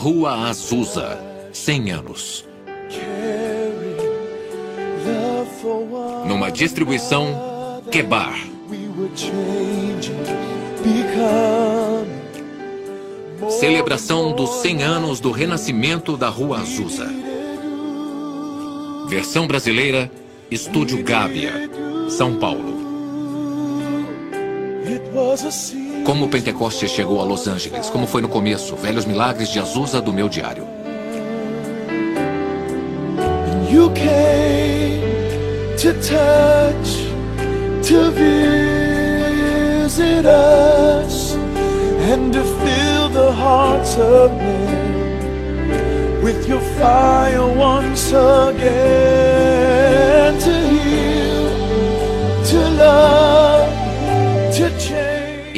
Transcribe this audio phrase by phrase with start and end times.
[0.00, 1.18] Rua Azusa,
[1.52, 2.44] 100 anos.
[6.24, 8.38] Numa distribuição Kebar.
[13.50, 17.08] Celebração dos 100 anos do renascimento da Rua Azusa.
[19.08, 20.08] Versão brasileira,
[20.48, 21.68] Estúdio Gávea,
[22.08, 22.78] São Paulo.
[26.04, 30.00] Como o Pentecostes chegou a Los Angeles, como foi no começo, velhos milagres de Azusa
[30.00, 30.66] do meu diário.
[33.70, 35.02] You came
[35.76, 37.06] to touch,
[37.82, 38.28] to visit
[40.26, 41.36] us,
[42.10, 48.58] and to fill the hearts of men with your fire once again,
[50.38, 51.50] to heal,
[52.44, 53.67] to love.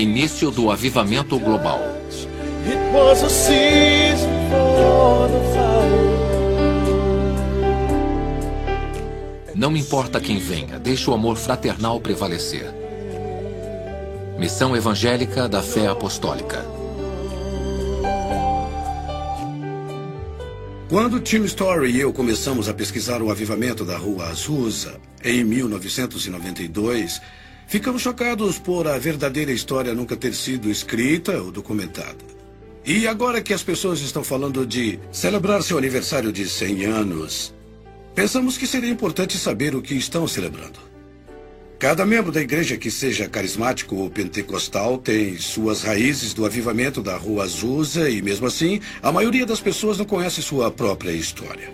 [0.00, 1.78] Início do avivamento global.
[9.54, 12.73] Não importa quem venha, deixe o amor fraternal prevalecer.
[14.38, 16.65] Missão Evangélica da Fé Apostólica.
[20.88, 27.21] Quando Tim Story e eu começamos a pesquisar o avivamento da Rua Azusa, em 1992,
[27.71, 32.18] ficamos chocados por a verdadeira história nunca ter sido escrita ou documentada.
[32.85, 37.54] E agora que as pessoas estão falando de celebrar seu aniversário de 100 anos,
[38.15, 40.79] Pensamos que seria importante saber o que estão celebrando.
[41.79, 47.16] Cada membro da igreja que seja carismático ou pentecostal tem suas raízes do avivamento da
[47.16, 51.73] Rua Azusa e, mesmo assim, a maioria das pessoas não conhece sua própria história.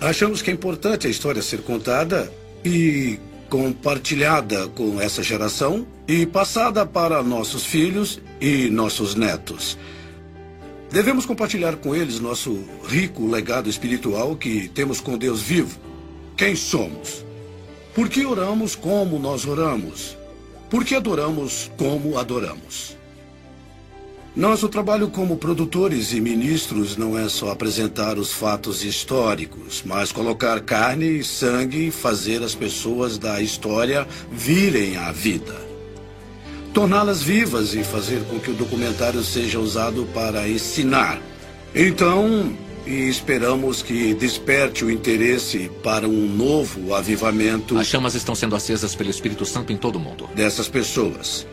[0.00, 2.30] Achamos que é importante a história ser contada
[2.62, 9.78] e compartilhada com essa geração e passada para nossos filhos e nossos netos.
[10.90, 15.78] Devemos compartilhar com eles nosso rico legado espiritual que temos com Deus vivo.
[16.36, 17.24] Quem somos?
[17.94, 20.16] Por que oramos como nós oramos?
[20.70, 22.96] Por que adoramos como adoramos?
[24.36, 30.60] Nosso trabalho como produtores e ministros não é só apresentar os fatos históricos, mas colocar
[30.60, 35.64] carne e sangue e fazer as pessoas da história virem à vida
[36.74, 41.22] torná-las vivas e fazer com que o documentário seja usado para ensinar.
[41.72, 42.52] Então,
[42.84, 47.78] e esperamos que desperte o interesse para um novo avivamento.
[47.78, 50.28] As chamas estão sendo acesas pelo Espírito Santo em todo o mundo.
[50.34, 51.46] Dessas pessoas.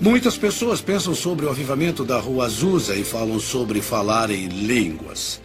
[0.00, 5.42] Muitas pessoas pensam sobre o avivamento da Rua Azusa e falam sobre falar em línguas.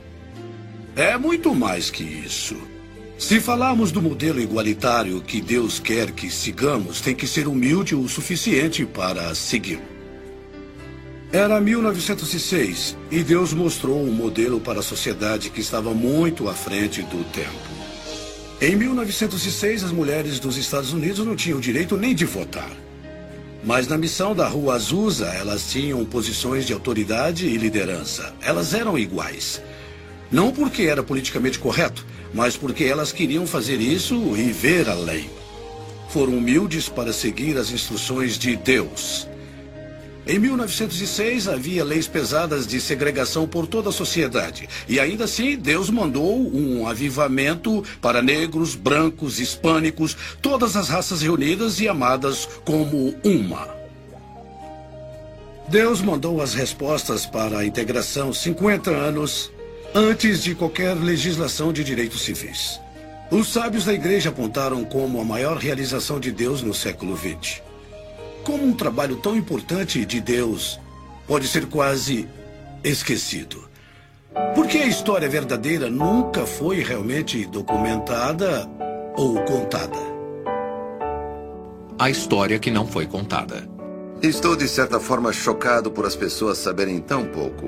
[0.96, 2.56] É muito mais que isso.
[3.18, 8.08] Se falarmos do modelo igualitário que Deus quer que sigamos, tem que ser humilde o
[8.08, 9.82] suficiente para segui-lo.
[11.34, 17.02] Era 1906 e Deus mostrou um modelo para a sociedade que estava muito à frente
[17.02, 17.76] do tempo.
[18.62, 22.85] Em 1906, as mulheres dos Estados Unidos não tinham direito nem de votar.
[23.66, 28.32] Mas na missão da Rua Azusa, elas tinham posições de autoridade e liderança.
[28.40, 29.60] Elas eram iguais.
[30.32, 35.28] Não porque era politicamente correto, mas porque elas queriam fazer isso e ver além.
[36.10, 39.28] Foram humildes para seguir as instruções de Deus.
[40.28, 44.68] Em 1906 havia leis pesadas de segregação por toda a sociedade.
[44.88, 51.80] E ainda assim, Deus mandou um avivamento para negros, brancos, hispânicos, todas as raças reunidas
[51.80, 53.70] e amadas como uma.
[55.68, 59.52] Deus mandou as respostas para a integração 50 anos
[59.94, 62.80] antes de qualquer legislação de direitos civis.
[63.30, 67.62] Os sábios da igreja apontaram como a maior realização de Deus no século XX.
[68.46, 70.80] Como um trabalho tão importante de Deus
[71.28, 72.30] pode ser quase
[72.84, 73.68] esquecido.
[74.54, 78.70] Porque a história verdadeira nunca foi realmente documentada
[79.18, 79.98] ou contada.
[81.98, 83.68] A história que não foi contada.
[84.22, 87.66] Estou, de certa forma, chocado por as pessoas saberem tão pouco.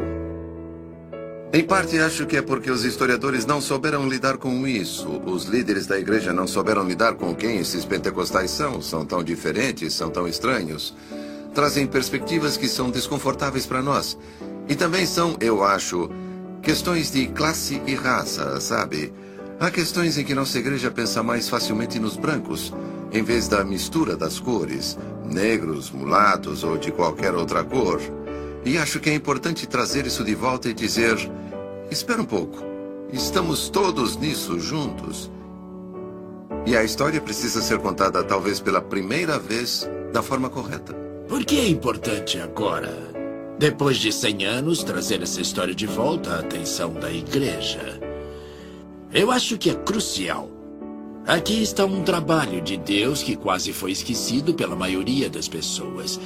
[1.53, 5.21] Em parte, acho que é porque os historiadores não souberam lidar com isso.
[5.25, 8.81] Os líderes da igreja não souberam lidar com quem esses pentecostais são.
[8.81, 10.93] São tão diferentes, são tão estranhos.
[11.53, 14.17] Trazem perspectivas que são desconfortáveis para nós.
[14.67, 16.09] E também são, eu acho,
[16.61, 19.13] questões de classe e raça, sabe?
[19.57, 22.73] Há questões em que nossa igreja pensa mais facilmente nos brancos,
[23.11, 28.01] em vez da mistura das cores, negros, mulatos ou de qualquer outra cor.
[28.65, 31.17] E acho que é importante trazer isso de volta e dizer:
[31.89, 32.57] espera um pouco,
[33.11, 35.31] estamos todos nisso juntos.
[36.65, 40.93] E a história precisa ser contada, talvez pela primeira vez, da forma correta.
[41.27, 42.93] Por que é importante agora?
[43.57, 47.99] Depois de 100 anos, trazer essa história de volta à atenção da igreja.
[49.13, 50.49] Eu acho que é crucial.
[51.27, 56.17] Aqui está um trabalho de Deus que quase foi esquecido pela maioria das pessoas.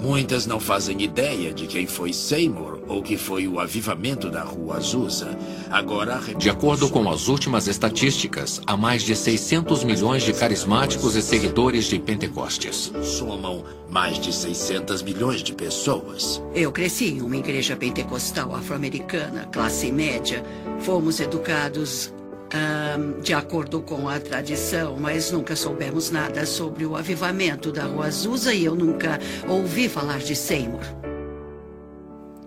[0.00, 4.78] Muitas não fazem ideia de quem foi Seymour ou que foi o avivamento da Rua
[4.78, 5.38] Azusa.
[5.70, 11.22] Agora, de acordo com as últimas estatísticas, há mais de 600 milhões de carismáticos e
[11.22, 12.92] seguidores de Pentecostes.
[13.04, 16.42] Somam mais de 600 milhões de pessoas.
[16.52, 20.42] Eu cresci em uma igreja pentecostal afro-americana, classe média.
[20.80, 22.12] Fomos educados
[23.22, 28.54] de acordo com a tradição, mas nunca soubemos nada sobre o avivamento da Rua Azusa
[28.54, 30.80] e eu nunca ouvi falar de Seymour.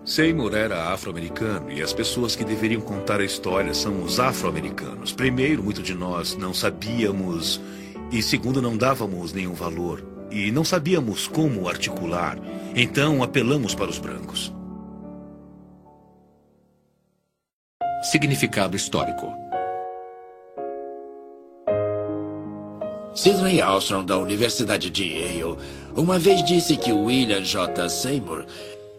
[0.04, 5.12] Seymour era afro-americano e as pessoas que deveriam contar a história são os afro-americanos.
[5.12, 7.60] Primeiro, muito de nós não sabíamos
[8.10, 12.36] e segundo, não dávamos nenhum valor e não sabíamos como articular.
[12.74, 14.52] Então, apelamos para os brancos.
[18.02, 19.41] Significado histórico
[23.14, 25.58] Sidney Armstrong, da Universidade de Yale,
[25.94, 27.86] uma vez disse que William J.
[27.90, 28.46] Seymour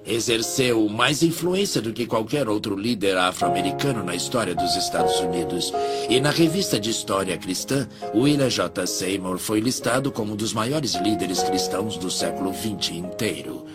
[0.06, 5.74] exerceu mais influência do que qualquer outro líder afro-americano na história dos Estados Unidos.
[6.07, 8.86] E na revista de História Cristã, William J.
[8.86, 13.66] Seymour foi listado como um dos maiores líderes cristãos do século XX inteiro.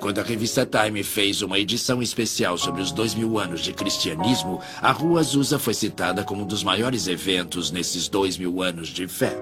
[0.00, 4.60] Quando a revista Time fez uma edição especial sobre os dois mil anos de cristianismo,
[4.82, 9.06] a Rua Azusa foi citada como um dos maiores eventos nesses dois mil anos de
[9.06, 9.36] fé.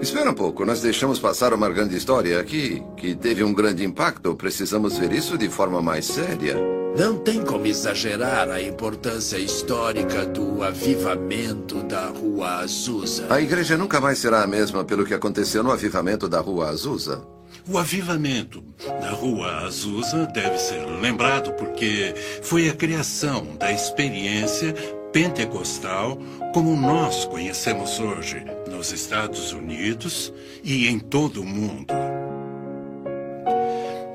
[0.00, 4.34] Espera um pouco, nós deixamos passar uma grande história aqui, que teve um grande impacto.
[4.34, 6.54] Precisamos ver isso de forma mais séria.
[6.98, 13.26] Não tem como exagerar a importância histórica do avivamento da Rua Azusa.
[13.30, 17.22] A igreja nunca mais será a mesma pelo que aconteceu no avivamento da Rua Azusa.
[17.68, 18.62] O avivamento
[19.00, 24.74] da Rua Azusa deve ser lembrado porque foi a criação da experiência
[25.12, 26.18] pentecostal
[26.52, 28.44] como nós conhecemos hoje
[28.76, 30.32] nos Estados Unidos
[30.62, 31.94] e em todo o mundo.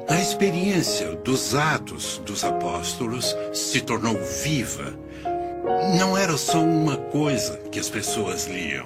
[0.07, 4.93] A experiência dos Atos dos Apóstolos se tornou viva.
[5.97, 8.85] Não era só uma coisa que as pessoas liam.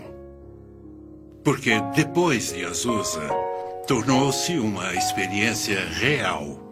[1.44, 3.28] Porque depois de Azusa,
[3.86, 6.65] tornou-se uma experiência real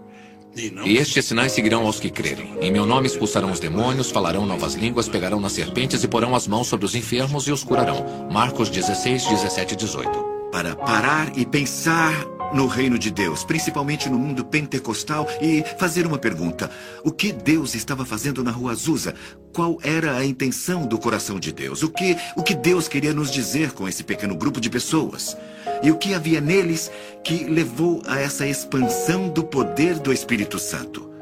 [0.56, 2.54] e estes sinais seguirão aos que crerem.
[2.62, 6.48] Em meu nome expulsarão os demônios, falarão novas línguas, pegarão nas serpentes e porão as
[6.48, 8.30] mãos sobre os enfermos e os curarão.
[8.32, 10.10] Marcos 16, 17 e 18.
[10.52, 12.14] Para parar e pensar
[12.54, 16.70] no reino de Deus, principalmente no mundo pentecostal, e fazer uma pergunta:
[17.04, 19.16] o que Deus estava fazendo na Rua Azusa?
[19.52, 21.84] Qual era a intenção do coração de Deus?
[21.84, 25.38] O que, o que Deus queria nos dizer com esse pequeno grupo de pessoas?
[25.82, 26.92] E o que havia neles
[27.24, 31.13] que levou a essa expansão do poder do Espírito Santo?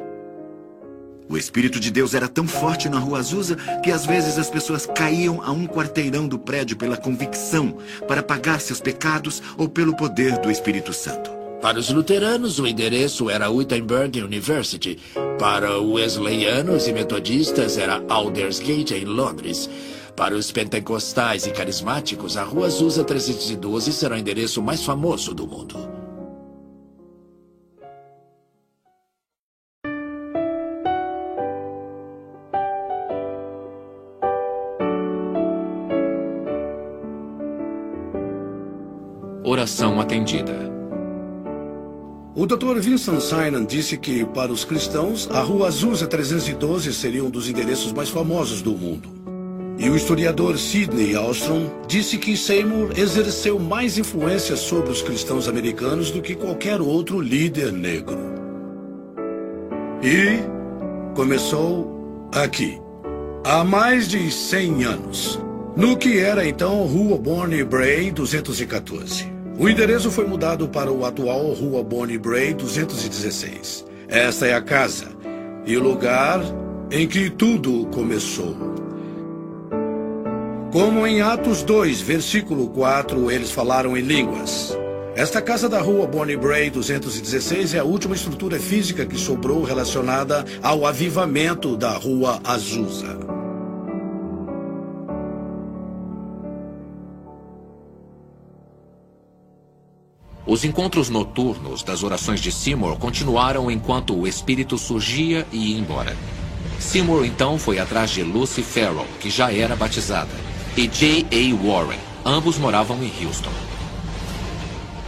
[1.31, 4.85] O Espírito de Deus era tão forte na Rua Azusa que às vezes as pessoas
[4.85, 10.37] caíam a um quarteirão do prédio pela convicção para pagar seus pecados ou pelo poder
[10.39, 11.31] do Espírito Santo.
[11.61, 14.99] Para os luteranos, o endereço era Wittenberg University.
[15.39, 19.69] Para os wesleyanos e metodistas, era Aldersgate, em Londres.
[20.17, 25.47] Para os pentecostais e carismáticos, a Rua Azusa 312 será o endereço mais famoso do
[25.47, 26.00] mundo.
[39.51, 40.71] Oração atendida.
[42.33, 42.79] O Dr.
[42.79, 47.91] Vincent Sinan disse que, para os cristãos, a Rua Azusa 312 seria um dos endereços
[47.91, 49.09] mais famosos do mundo.
[49.77, 56.11] E o historiador Sidney Alstrom disse que Seymour exerceu mais influência sobre os cristãos americanos
[56.11, 58.19] do que qualquer outro líder negro.
[60.01, 60.39] E
[61.13, 62.79] começou aqui,
[63.43, 65.37] há mais de 100 anos,
[65.75, 69.40] no que era então Rua Bonnie Bray 214.
[69.61, 73.85] O endereço foi mudado para o atual Rua Bonnie Bray 216.
[74.07, 75.09] Esta é a casa
[75.67, 76.41] e o lugar
[76.89, 78.57] em que tudo começou.
[80.71, 84.75] Como em Atos 2, versículo 4, eles falaram em línguas.
[85.15, 90.43] Esta casa da rua Bonnie Bray 216 é a última estrutura física que sobrou relacionada
[90.63, 93.30] ao avivamento da rua Azusa.
[100.45, 106.17] Os encontros noturnos das orações de Seymour continuaram enquanto o espírito surgia e ia embora.
[106.79, 110.31] Seymour então foi atrás de Lucy Farrell, que já era batizada,
[110.75, 111.27] e J.
[111.31, 111.63] A.
[111.63, 111.99] Warren.
[112.25, 113.51] Ambos moravam em Houston.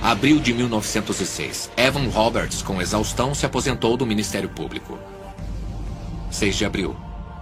[0.02, 1.72] Abril de 1906.
[1.78, 5.00] Evan Roberts, com exaustão, se aposentou do Ministério Público.
[6.30, 6.96] 6 de abril.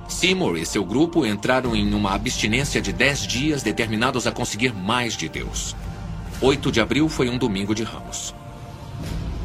[0.07, 5.17] Seymour e seu grupo entraram em uma abstinência de 10 dias determinados a conseguir mais
[5.17, 5.75] de Deus.
[6.43, 8.33] 8 de abril foi um domingo de ramos.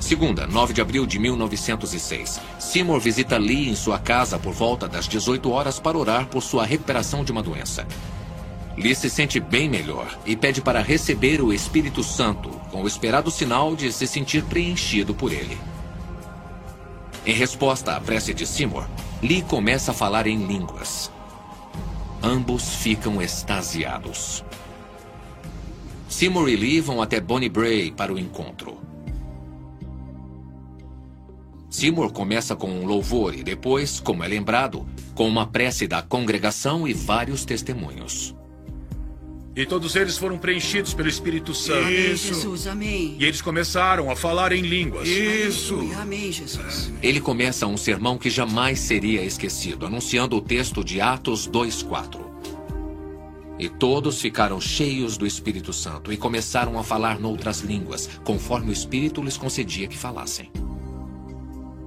[0.00, 2.40] Segunda, 9 de abril de 1906.
[2.58, 6.64] Seymour visita Lee em sua casa por volta das 18 horas para orar por sua
[6.64, 7.86] recuperação de uma doença.
[8.78, 13.30] Lee se sente bem melhor e pede para receber o Espírito Santo, com o esperado
[13.30, 15.58] sinal de se sentir preenchido por ele.
[17.26, 18.86] Em resposta à prece de Seymour,
[19.22, 21.10] Lee começa a falar em línguas.
[22.22, 24.42] Ambos ficam extasiados.
[26.16, 28.78] Seymour e Lee vão até Bonnie Bray para o encontro.
[31.68, 36.88] Seymour começa com um louvor e depois, como é lembrado, com uma prece da congregação
[36.88, 38.34] e vários testemunhos.
[39.54, 41.84] E todos eles foram preenchidos pelo Espírito Santo.
[41.84, 43.16] Amém, Jesus, amém.
[43.20, 45.06] E eles começaram a falar em línguas.
[45.06, 45.78] Isso.
[46.00, 46.94] Amém, Jesus.
[47.02, 52.25] Ele começa um sermão que jamais seria esquecido, anunciando o texto de Atos 2:4.
[53.58, 58.72] E todos ficaram cheios do Espírito Santo e começaram a falar noutras línguas, conforme o
[58.72, 60.50] Espírito lhes concedia que falassem.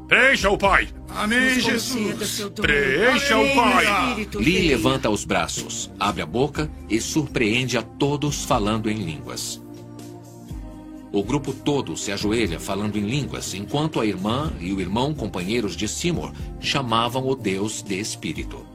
[0.08, 0.88] Preencha o Pai.
[1.10, 2.42] Amém, Jesus.
[2.60, 3.86] Preencha o Pai.
[4.36, 9.62] Lee levanta os braços, abre a boca e surpreende a todos falando em línguas.
[11.12, 15.76] O grupo todo se ajoelha falando em línguas, enquanto a irmã e o irmão companheiros
[15.76, 18.66] de Seymour chamavam o Deus de Espírito.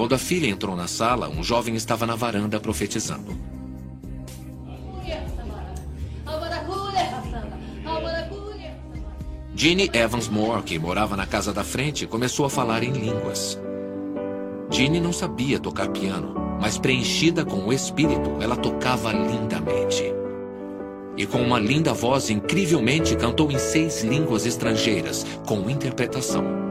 [0.00, 3.36] Quando a filha entrou na sala, um jovem estava na varanda profetizando.
[9.54, 13.60] Ginny Evans Moore, que morava na casa da frente, começou a falar em línguas.
[14.70, 20.04] Ginny não sabia tocar piano, mas preenchida com o espírito, ela tocava lindamente.
[21.14, 26.69] E com uma linda voz, incrivelmente cantou em seis línguas estrangeiras, com interpretação.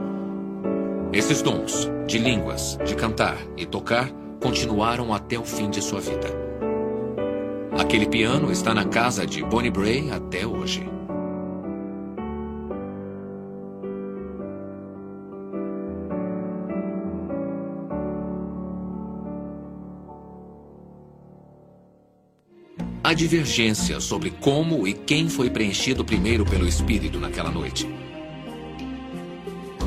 [1.12, 6.28] Esses dons, de línguas, de cantar e tocar, continuaram até o fim de sua vida.
[7.80, 10.88] Aquele piano está na casa de Bonnie Bray até hoje.
[23.04, 27.90] Há divergência sobre como e quem foi preenchido primeiro pelo Espírito naquela noite.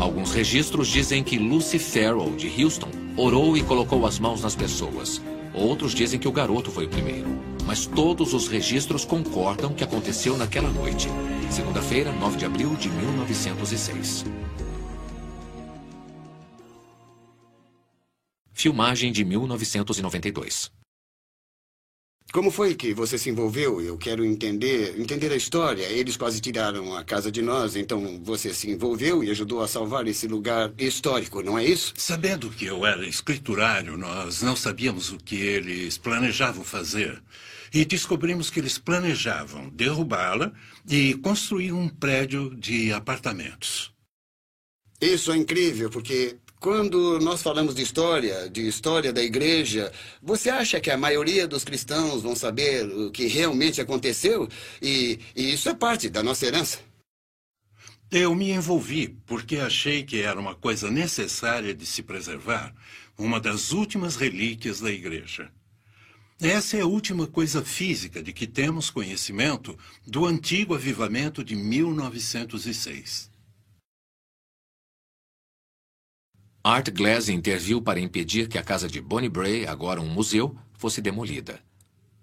[0.02, 5.22] Alguns registros dizem que Lucy Farrell, de Houston, orou e colocou as mãos nas pessoas.
[5.54, 7.28] Outros dizem que o garoto foi o primeiro.
[7.64, 11.06] Mas todos os registros concordam que aconteceu naquela noite,
[11.48, 14.24] segunda-feira, 9 de abril de 1906.
[18.52, 20.81] Filmagem de 1992.
[22.30, 23.80] Como foi que você se envolveu?
[23.80, 25.84] Eu quero entender, entender a história.
[25.84, 30.06] Eles quase tiraram a casa de nós, então você se envolveu e ajudou a salvar
[30.06, 31.92] esse lugar histórico, não é isso?
[31.96, 37.22] Sabendo que eu era escriturário, nós não sabíamos o que eles planejavam fazer.
[37.74, 40.52] E descobrimos que eles planejavam derrubá-la
[40.88, 43.92] e construir um prédio de apartamentos.
[45.00, 49.92] Isso é incrível, porque quando nós falamos de história, de história da igreja,
[50.22, 54.48] você acha que a maioria dos cristãos vão saber o que realmente aconteceu?
[54.80, 56.78] E, e, isso é parte da nossa herança.
[58.12, 62.72] Eu me envolvi porque achei que era uma coisa necessária de se preservar,
[63.18, 65.50] uma das últimas relíquias da igreja.
[66.40, 69.76] Essa é a última coisa física de que temos conhecimento
[70.06, 73.31] do antigo avivamento de 1906.
[76.64, 81.02] Art Glass interviu para impedir que a casa de Bonnie Bray, agora um museu, fosse
[81.02, 81.60] demolida.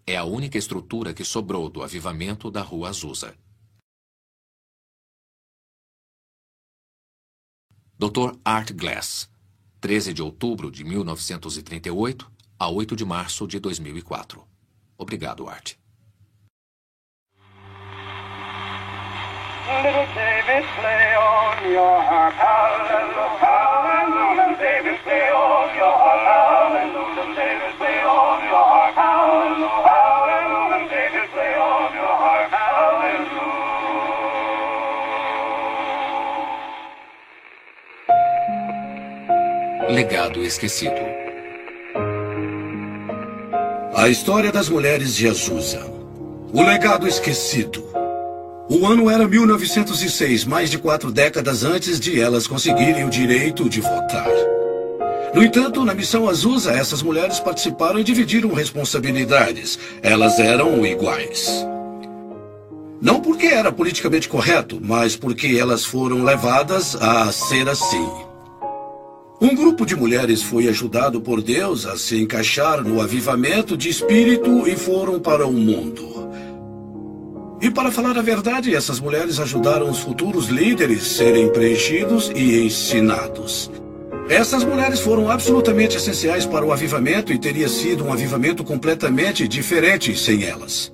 [0.07, 3.35] É a única estrutura que sobrou do avivamento da Rua Azusa.
[7.97, 8.39] Dr.
[8.45, 9.29] Art Glass,
[9.81, 14.47] 13 de outubro de 1938 a 8 de março de 2004.
[14.97, 15.73] Obrigado, Art.
[19.83, 23.88] Little David, play on your harp, hallelujah.
[39.89, 41.01] Legado esquecido.
[43.95, 45.83] A história das mulheres de Azusa.
[46.53, 47.83] O legado esquecido.
[48.69, 53.81] O ano era 1906, mais de quatro décadas antes de elas conseguirem o direito de
[53.81, 54.58] votar.
[55.33, 59.77] No entanto, na missão Azusa, essas mulheres participaram e dividiram responsabilidades.
[60.01, 61.65] Elas eram iguais.
[63.01, 68.09] Não porque era politicamente correto, mas porque elas foram levadas a ser assim.
[69.39, 74.67] Um grupo de mulheres foi ajudado por Deus a se encaixar no avivamento de espírito
[74.67, 76.27] e foram para o mundo.
[77.61, 82.65] E para falar a verdade, essas mulheres ajudaram os futuros líderes a serem preenchidos e
[82.65, 83.71] ensinados.
[84.29, 90.15] Essas mulheres foram absolutamente essenciais para o avivamento e teria sido um avivamento completamente diferente
[90.15, 90.93] sem elas.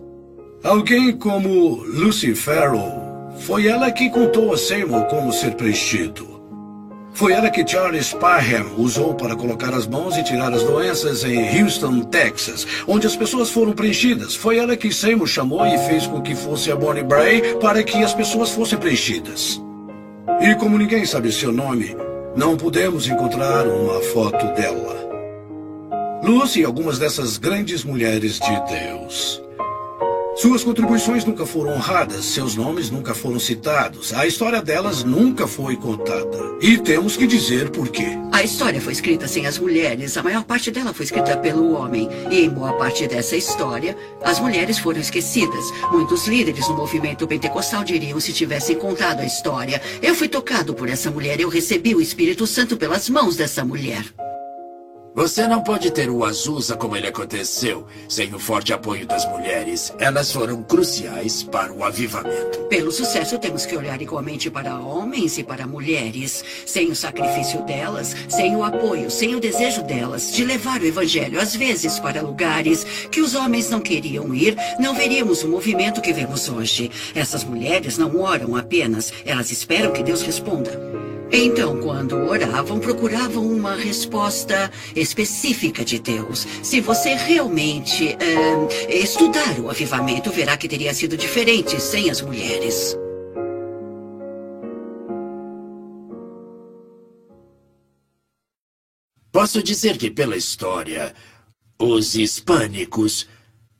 [0.64, 3.04] Alguém como Lucy Farrell,
[3.42, 6.34] foi ela que contou a Seymour como ser preenchido.
[7.14, 11.62] Foi ela que Charles Parham usou para colocar as mãos e tirar as doenças em
[11.62, 14.34] Houston, Texas, onde as pessoas foram preenchidas.
[14.34, 18.02] Foi ela que Seymour chamou e fez com que fosse a Bonnie Bray para que
[18.02, 19.62] as pessoas fossem preenchidas.
[20.42, 21.96] E como ninguém sabe seu nome,
[22.36, 24.96] não pudemos encontrar uma foto dela.
[26.24, 29.45] Lucy e algumas dessas grandes mulheres de Deus.
[30.36, 35.78] Suas contribuições nunca foram honradas, seus nomes nunca foram citados, a história delas nunca foi
[35.78, 36.58] contada.
[36.60, 38.18] E temos que dizer por quê.
[38.34, 42.10] A história foi escrita sem as mulheres, a maior parte dela foi escrita pelo homem.
[42.30, 45.72] E em boa parte dessa história, as mulheres foram esquecidas.
[45.90, 49.82] Muitos líderes no movimento pentecostal diriam se tivessem contado a história.
[50.02, 54.04] Eu fui tocado por essa mulher, eu recebi o Espírito Santo pelas mãos dessa mulher.
[55.16, 59.94] Você não pode ter o Azusa como ele aconteceu, sem o forte apoio das mulheres.
[59.98, 62.66] Elas foram cruciais para o avivamento.
[62.66, 66.44] Pelo sucesso, temos que olhar igualmente para homens e para mulheres.
[66.66, 71.40] Sem o sacrifício delas, sem o apoio, sem o desejo delas de levar o evangelho,
[71.40, 76.12] às vezes, para lugares que os homens não queriam ir, não veríamos o movimento que
[76.12, 76.92] vemos hoje.
[77.16, 80.95] Essas mulheres não oram apenas, elas esperam que Deus responda.
[81.38, 86.48] Então, quando oravam, procuravam uma resposta específica de Deus.
[86.64, 88.16] Se você realmente
[88.88, 92.98] estudar o avivamento, verá que teria sido diferente sem as mulheres.
[99.30, 101.14] Posso dizer que, pela história,
[101.78, 103.28] os hispânicos,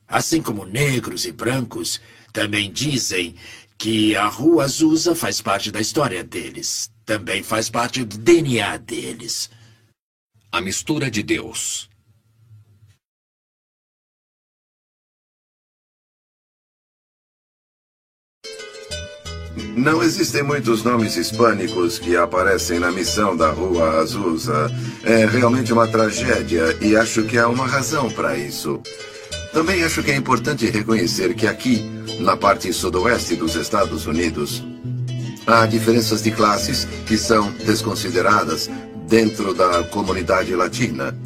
[0.06, 2.02] assim como negros e brancos,
[2.34, 3.34] também dizem
[3.78, 9.48] que a Rua Azusa faz parte da história deles também faz parte do DNA deles.
[10.50, 11.88] A mistura de Deus.
[19.76, 24.70] Não existem muitos nomes hispânicos que aparecem na missão da Rua Azusa.
[25.04, 28.80] É realmente uma tragédia e acho que há uma razão para isso.
[29.52, 31.82] Também acho que é importante reconhecer que aqui,
[32.20, 34.62] na parte sudoeste dos Estados Unidos,
[35.46, 38.68] Há diferenças de classes que são desconsideradas
[39.08, 41.16] dentro da comunidade latina.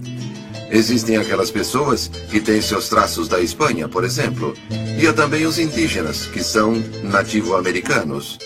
[0.71, 4.55] Existem aquelas pessoas que têm seus traços da Espanha, por exemplo,
[5.01, 8.39] e há também os indígenas, que são nativo-americanos.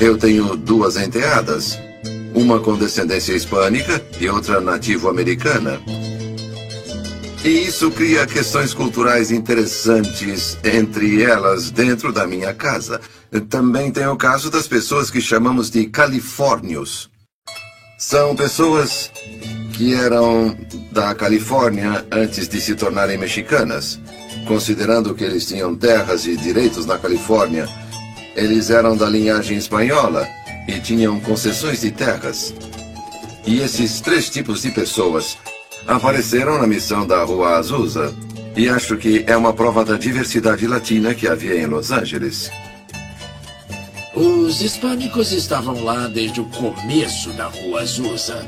[0.00, 1.78] Eu tenho duas enteadas,
[2.34, 5.78] uma com descendência hispânica e outra nativo-americana.
[7.46, 13.00] E isso cria questões culturais interessantes entre elas dentro da minha casa.
[13.48, 17.08] Também tem o caso das pessoas que chamamos de califórnios.
[17.96, 19.12] São pessoas
[19.74, 20.58] que eram
[20.90, 24.00] da Califórnia antes de se tornarem mexicanas.
[24.48, 27.68] Considerando que eles tinham terras e direitos na Califórnia,
[28.34, 30.26] eles eram da linhagem espanhola
[30.66, 32.52] e tinham concessões de terras.
[33.46, 35.38] E esses três tipos de pessoas
[35.86, 38.14] apareceram na missão da Rua Azusa.
[38.56, 42.50] E acho que é uma prova da diversidade latina que havia em Los Angeles.
[44.14, 48.46] Os hispânicos estavam lá desde o começo da Rua Azusa.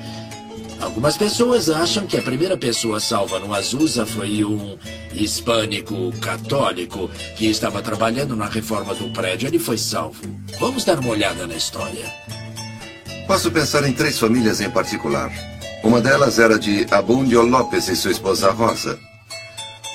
[0.80, 4.78] Algumas pessoas acham que a primeira pessoa salva no Azusa foi um
[5.12, 9.48] hispânico católico que estava trabalhando na reforma do prédio.
[9.48, 10.22] Ele foi salvo.
[10.58, 12.06] Vamos dar uma olhada na história.
[13.26, 15.30] Posso pensar em três famílias em particular.
[15.82, 18.98] Uma delas era de Abundio Lopes e sua esposa Rosa.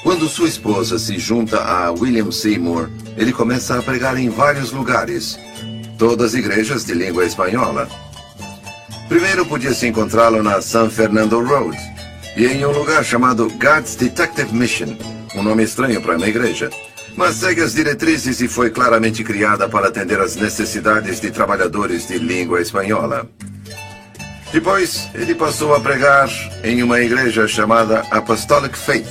[0.02, 5.38] Quando sua esposa se junta a William Seymour, ele começa a pregar em vários lugares,
[5.98, 7.88] todas igrejas de língua espanhola.
[9.08, 11.78] Primeiro podia-se encontrá-lo na San Fernando Road
[12.36, 14.98] e em um lugar chamado God's Detective Mission,
[15.36, 16.70] um nome estranho para uma igreja,
[17.16, 22.18] mas segue as diretrizes e foi claramente criada para atender às necessidades de trabalhadores de
[22.18, 23.30] língua espanhola.
[24.54, 26.30] Depois, ele passou a pregar
[26.64, 29.10] em uma igreja chamada Apostolic Faith.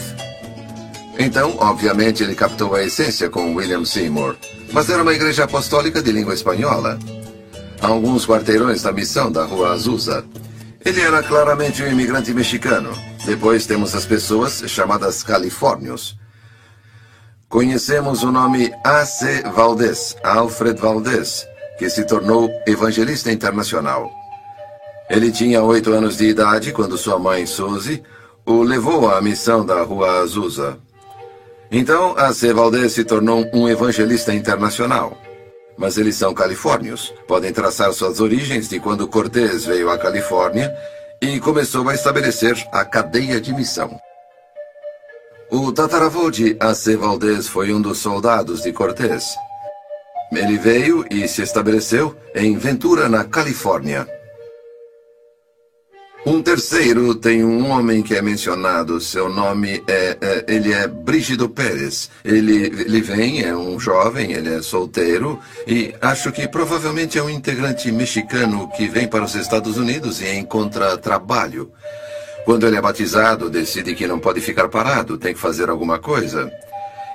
[1.18, 4.37] Então, obviamente, ele captou a essência com William Seymour
[4.72, 6.98] mas era uma igreja apostólica de língua espanhola.
[7.81, 10.24] A alguns quarteirões da missão da Rua Azusa.
[10.85, 12.90] Ele era claramente um imigrante mexicano.
[13.26, 16.16] Depois temos as pessoas chamadas califórnios.
[17.48, 19.42] Conhecemos o nome A.C.
[19.55, 21.46] Valdez, Alfred Valdez,
[21.78, 24.11] que se tornou evangelista internacional.
[25.10, 28.02] Ele tinha oito anos de idade quando sua mãe, Suzy,
[28.46, 30.78] o levou à missão da Rua Azusa.
[31.70, 32.52] Então, A.C.
[32.52, 35.16] Valdez se tornou um evangelista internacional.
[35.76, 37.12] Mas eles são califórnios.
[37.26, 40.74] Podem traçar suas origens de quando Cortés veio à Califórnia
[41.20, 43.98] e começou a estabelecer a cadeia de missão.
[45.50, 46.96] O tataravô de A.C.
[46.96, 49.34] Valdez foi um dos soldados de Cortés.
[50.30, 54.06] Ele veio e se estabeleceu em Ventura, na Califórnia.
[56.24, 59.00] Um terceiro tem um homem que é mencionado.
[59.00, 62.11] Seu nome é, é, ele é Brígido Pérez.
[62.24, 67.28] Ele, ele vem, é um jovem, ele é solteiro e acho que provavelmente é um
[67.28, 71.72] integrante mexicano que vem para os Estados Unidos e encontra trabalho.
[72.44, 76.52] Quando ele é batizado, decide que não pode ficar parado, tem que fazer alguma coisa.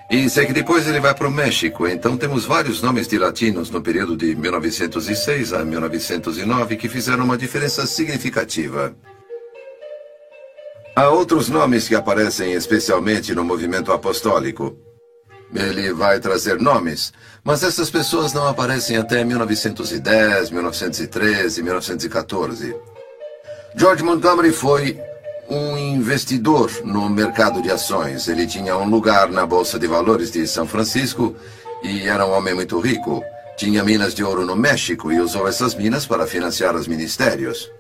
[0.10, 3.70] E sei que depois ele vai para o México, então temos vários nomes de latinos
[3.70, 8.96] no período de 1906 a 1909 que fizeram uma diferença significativa.
[10.96, 14.78] Há outros nomes que aparecem especialmente no movimento apostólico.
[15.54, 17.12] Ele vai trazer nomes,
[17.44, 22.76] mas essas pessoas não aparecem até 1910, 1913, 1914.
[23.76, 24.98] George Montgomery foi
[25.50, 28.28] um investidor no mercado de ações.
[28.28, 31.36] Ele tinha um lugar na Bolsa de Valores de São Francisco
[31.84, 33.24] e era um homem muito rico.
[33.56, 37.72] Tinha minas de ouro no México e usou essas minas para financiar os ministérios.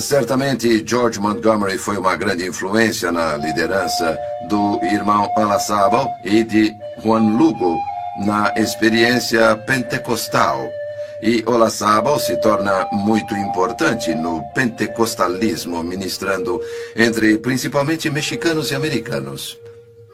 [0.00, 7.36] Certamente, George Montgomery foi uma grande influência na liderança do irmão Alazábal e de Juan
[7.36, 7.78] Lugo
[8.24, 10.70] na experiência pentecostal
[11.22, 16.60] e Olazábal se torna muito importante no pentecostalismo, ministrando
[16.96, 19.56] entre principalmente mexicanos e americanos.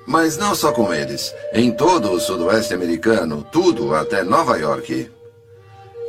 [0.06, 1.34] Mas não só com eles.
[1.54, 5.10] Em todo o sudoeste americano, tudo até Nova York.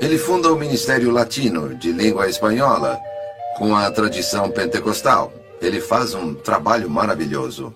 [0.01, 2.99] Ele funda o Ministério Latino de Língua Espanhola,
[3.57, 5.31] com a tradição pentecostal.
[5.61, 7.73] Ele faz um trabalho maravilhoso.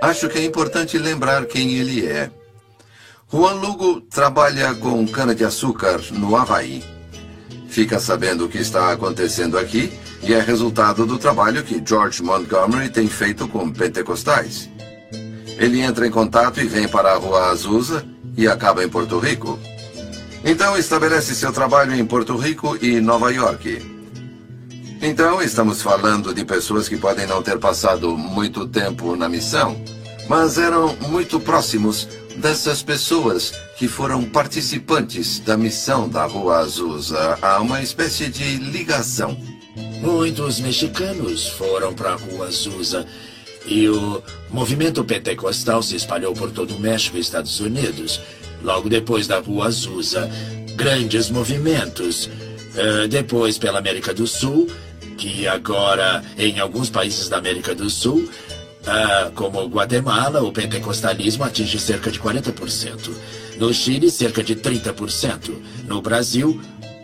[0.00, 2.28] Acho que é importante lembrar quem ele é.
[3.32, 6.84] Juan Lugo trabalha com cana-de-açúcar no Havaí.
[7.68, 12.90] Fica sabendo o que está acontecendo aqui e é resultado do trabalho que George Montgomery
[12.90, 14.70] tem feito com pentecostais.
[15.58, 18.04] Ele entra em contato e vem para a Rua Azusa
[18.36, 19.58] e acaba em Porto Rico.
[20.44, 23.94] Então estabelece seu trabalho em Porto Rico e Nova York.
[25.02, 29.76] Então estamos falando de pessoas que podem não ter passado muito tempo na missão,
[30.28, 37.38] mas eram muito próximos dessas pessoas que foram participantes da missão da Rua Azusa.
[37.40, 39.36] Há uma espécie de ligação.
[40.00, 43.06] Muitos mexicanos foram para a Rua Azusa
[43.66, 48.20] e o movimento pentecostal se espalhou por todo o México e Estados Unidos.
[48.62, 50.30] Logo depois da Rua Azusa,
[50.76, 52.26] grandes movimentos.
[52.26, 54.68] Uh, depois pela América do Sul,
[55.16, 58.28] que agora em alguns países da América do Sul
[58.86, 63.10] ah, como Guatemala, o pentecostalismo atinge cerca de 40%.
[63.58, 65.52] No Chile, cerca de 30%.
[65.86, 66.60] No Brasil,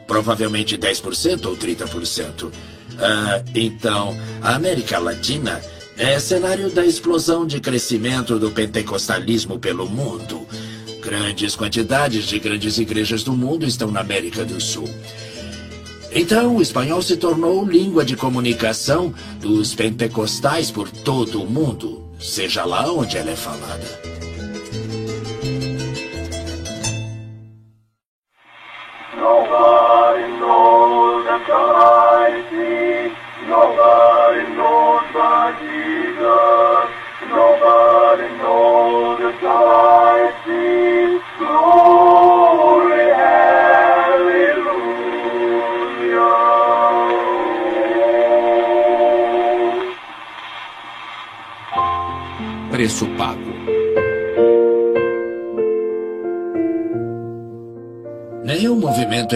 [0.07, 2.53] provavelmente 10% ou 30%.
[2.99, 5.61] Ah, então, a América Latina
[5.97, 10.47] é cenário da explosão de crescimento do pentecostalismo pelo mundo.
[11.01, 14.89] Grandes quantidades de grandes igrejas do mundo estão na América do Sul.
[16.13, 22.65] Então, o espanhol se tornou língua de comunicação dos pentecostais por todo o mundo, seja
[22.65, 24.10] lá onde ela é falada.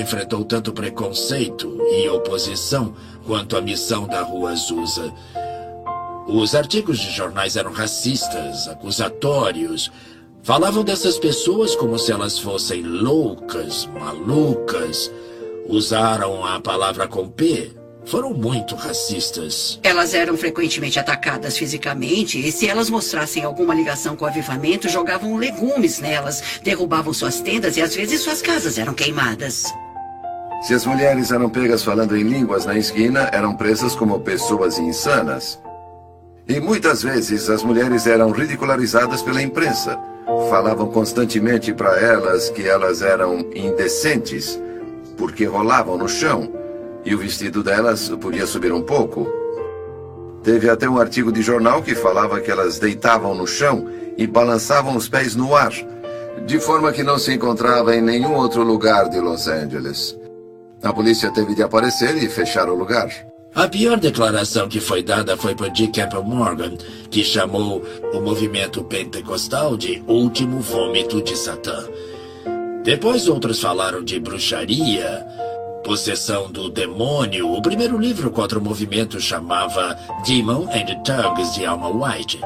[0.05, 2.95] Enfrentou tanto preconceito e oposição
[3.27, 5.13] quanto a missão da Rua Azusa.
[6.29, 9.91] Os artigos de jornais eram racistas, acusatórios.
[10.43, 15.11] Falavam dessas pessoas como se elas fossem loucas, malucas.
[15.67, 17.73] Usaram a palavra com P
[18.05, 19.81] foram muito racistas.
[19.83, 25.37] Elas eram frequentemente atacadas fisicamente e, se elas mostrassem alguma ligação com o avivamento, jogavam
[25.37, 29.65] legumes nelas, derrubavam suas tendas e às vezes suas casas eram queimadas.
[30.65, 35.61] Se as mulheres eram pegas falando em línguas na esquina, eram presas como pessoas insanas.
[36.49, 39.99] E muitas vezes as mulheres eram ridicularizadas pela imprensa.
[40.49, 44.59] Falavam constantemente para elas que elas eram indecentes,
[45.19, 46.51] porque rolavam no chão
[47.05, 49.29] e o vestido delas podia subir um pouco.
[50.43, 54.97] Teve até um artigo de jornal que falava que elas deitavam no chão e balançavam
[54.97, 55.75] os pés no ar,
[56.47, 60.24] de forma que não se encontrava em nenhum outro lugar de Los Angeles.
[60.83, 63.09] A polícia teve de aparecer e fechar o lugar.
[63.55, 66.77] A pior declaração que foi dada foi por Dick Campbell Morgan,
[67.09, 71.89] que chamou o movimento pentecostal de último vômito de Satã.
[72.83, 75.25] Depois outros falaram de bruxaria,
[75.85, 77.53] possessão do demônio.
[77.53, 82.41] O primeiro livro contra o movimento chamava Demon and Tongues de Alma White.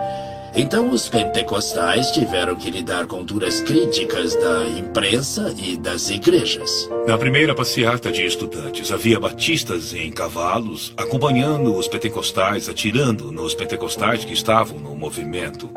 [0.56, 6.88] Então os pentecostais tiveram que lidar com duras críticas da imprensa e das igrejas.
[7.06, 14.24] Na primeira passeata de estudantes, havia batistas em cavalos acompanhando os pentecostais, atirando nos pentecostais
[14.24, 15.70] que estavam no movimento.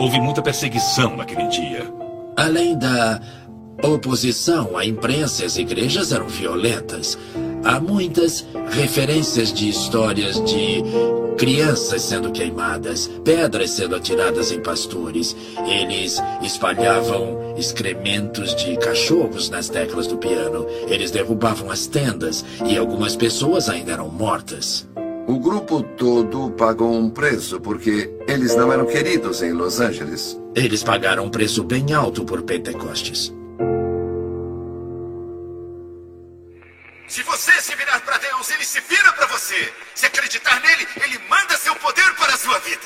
[0.00, 1.86] Houve muita perseguição naquele dia.
[2.36, 3.20] Além da
[3.82, 7.18] oposição, a imprensa e as igrejas eram violentas.
[7.64, 10.82] Há muitas referências de histórias de
[11.36, 15.34] crianças sendo queimadas, pedras sendo atiradas em pastores.
[15.66, 20.66] Eles espalhavam excrementos de cachorros nas teclas do piano.
[20.88, 24.86] Eles derrubavam as tendas e algumas pessoas ainda eram mortas.
[25.26, 30.38] O grupo todo pagou um preço porque eles não eram queridos em Los Angeles.
[30.54, 33.32] Eles pagaram um preço bem alto por Pentecostes.
[37.06, 39.72] Se você se virar para Deus, ele se vira para você.
[39.94, 42.82] Se acreditar nele, ele manda seu poder para a sua vida.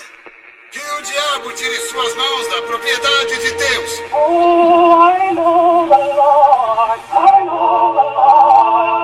[0.70, 3.90] Que o diabo tire suas mãos da propriedade de Deus.
[4.12, 7.00] Oh, I know the Lord.
[7.10, 8.97] I know the Lord.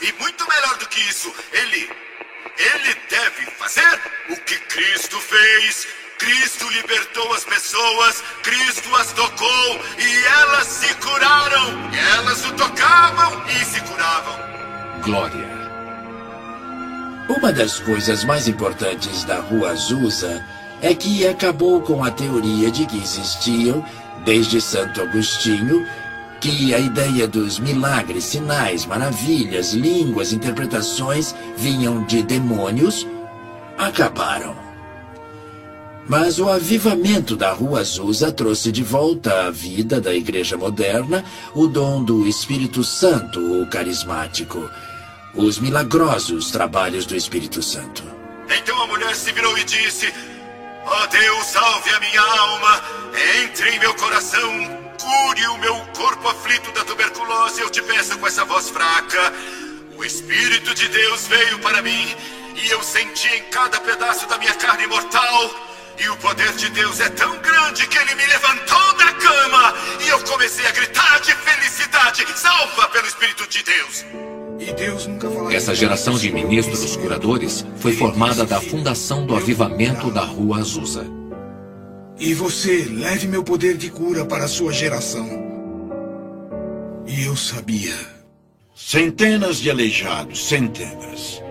[0.00, 1.90] E muito melhor do que isso, ele.
[2.56, 4.00] Ele deve fazer
[4.30, 5.88] o que Cristo fez.
[6.18, 11.90] Cristo libertou as pessoas, Cristo as tocou e elas se curaram.
[12.14, 14.36] Elas o tocavam e se curavam.
[15.02, 15.56] Glória.
[17.28, 20.46] Uma das coisas mais importantes da Rua Azusa
[20.80, 23.84] é que acabou com a teoria de que existiam,
[24.24, 25.84] desde Santo Agostinho,
[26.40, 33.06] que a ideia dos milagres, sinais, maravilhas, línguas, interpretações vinham de demônios,
[33.78, 34.66] acabaram.
[36.08, 41.66] Mas o avivamento da Rua Azusa trouxe de volta à vida da igreja moderna o
[41.66, 44.70] dom do Espírito Santo, o carismático,
[45.34, 48.04] os milagrosos trabalhos do Espírito Santo.
[48.48, 50.12] Então a mulher se virou e disse:
[50.84, 52.82] Ó oh Deus, salve a minha alma,
[53.42, 57.60] entre em meu coração, cure o meu corpo aflito da tuberculose.
[57.60, 59.32] Eu te peço com essa voz fraca.
[59.96, 62.14] O Espírito de Deus veio para mim
[62.54, 65.50] e eu senti em cada pedaço da minha carne mortal.
[65.98, 70.08] E o poder de Deus é tão grande que ele me levantou da cama e
[70.08, 74.04] eu comecei a gritar de felicidade: salva pelo Espírito de Deus.
[74.58, 75.56] E Deus nunca falaria.
[75.56, 81.15] Essa geração de ministros curadores foi formada da fundação do avivamento da Rua Azusa.
[82.18, 85.28] E você leve meu poder de cura para a sua geração.
[87.06, 87.94] E eu sabia.
[88.74, 91.42] Centenas de aleijados, centenas.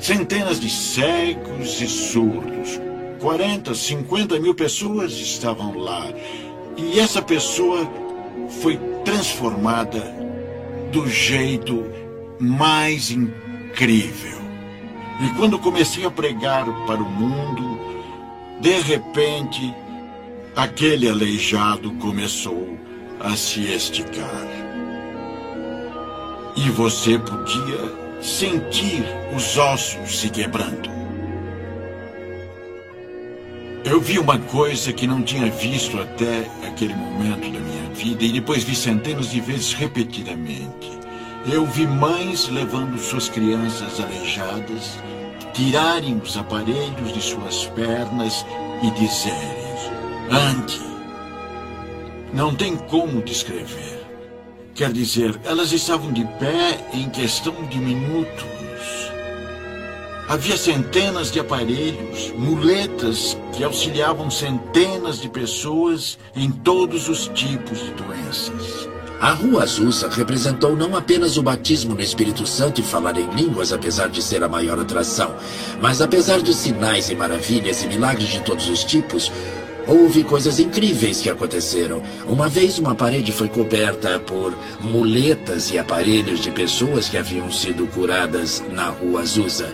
[0.00, 2.80] Centenas de cegos e surdos.
[3.20, 6.12] 40, 50 mil pessoas estavam lá.
[6.76, 7.90] E essa pessoa
[8.60, 10.00] foi transformada
[10.92, 11.82] do jeito
[12.38, 14.38] mais incrível.
[15.22, 17.78] E quando comecei a pregar para o mundo,
[18.60, 19.74] de repente,
[20.56, 22.78] aquele aleijado começou
[23.20, 24.46] a se esticar.
[26.56, 30.94] E você podia sentir os ossos se quebrando.
[33.84, 38.32] Eu vi uma coisa que não tinha visto até aquele momento da minha vida e
[38.32, 40.92] depois vi centenas de vezes repetidamente.
[41.52, 44.98] Eu vi mães levando suas crianças aleijadas,
[45.52, 48.46] tirarem os aparelhos de suas pernas
[48.82, 49.63] e dizerem:
[50.30, 50.80] ande.
[52.32, 54.02] Não tem como descrever.
[54.74, 58.44] Quer dizer, elas estavam de pé em questão de minutos.
[60.28, 67.90] Havia centenas de aparelhos, muletas que auxiliavam centenas de pessoas em todos os tipos de
[67.92, 68.88] doenças.
[69.20, 73.72] A Rua Azusa representou não apenas o batismo no Espírito Santo e falar em línguas,
[73.72, 75.34] apesar de ser a maior atração,
[75.80, 79.30] mas apesar dos sinais e maravilhas e milagres de todos os tipos,
[79.86, 82.02] houve coisas incríveis que aconteceram.
[82.26, 87.86] Uma vez uma parede foi coberta por muletas e aparelhos de pessoas que haviam sido
[87.86, 89.72] curadas na Rua Azusa.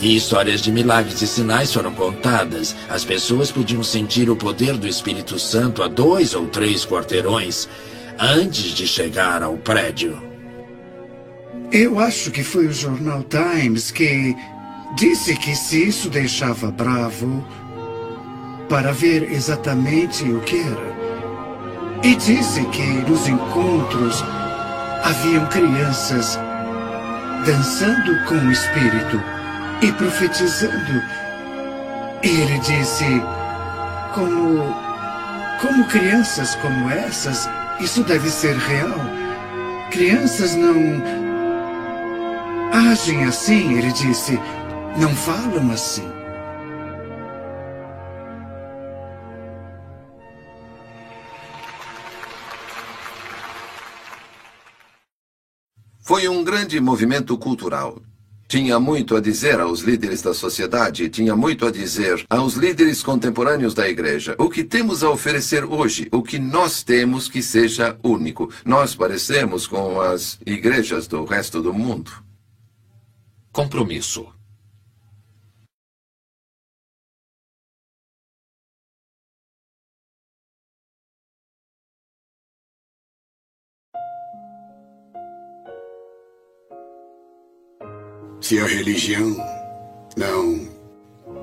[0.00, 2.74] E histórias de milagres e sinais foram contadas.
[2.88, 7.68] As pessoas podiam sentir o poder do Espírito Santo a dois ou três quarteirões
[8.18, 10.30] antes de chegar ao prédio.
[11.70, 14.34] Eu acho que foi o jornal Times que
[14.96, 17.46] disse que se isso deixava bravo
[18.70, 21.00] para ver exatamente o que era.
[22.04, 24.24] E disse que nos encontros
[25.02, 26.38] haviam crianças
[27.44, 29.20] dançando com o espírito
[29.82, 31.02] e profetizando.
[32.22, 33.04] E ele disse:
[34.14, 34.74] como,
[35.60, 39.00] como crianças como essas, isso deve ser real.
[39.90, 41.02] Crianças não
[42.72, 44.40] agem assim, ele disse.
[44.96, 46.19] Não falam assim.
[56.10, 58.02] Foi um grande movimento cultural.
[58.48, 63.74] Tinha muito a dizer aos líderes da sociedade, tinha muito a dizer aos líderes contemporâneos
[63.74, 64.34] da igreja.
[64.36, 68.52] O que temos a oferecer hoje, o que nós temos que seja único.
[68.64, 72.10] Nós parecemos com as igrejas do resto do mundo.
[73.52, 74.26] Compromisso.
[88.50, 89.36] Se a religião
[90.16, 90.68] não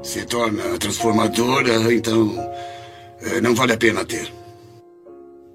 [0.04, 2.36] se torna transformadora, então
[3.22, 4.30] eh, não vale a pena ter.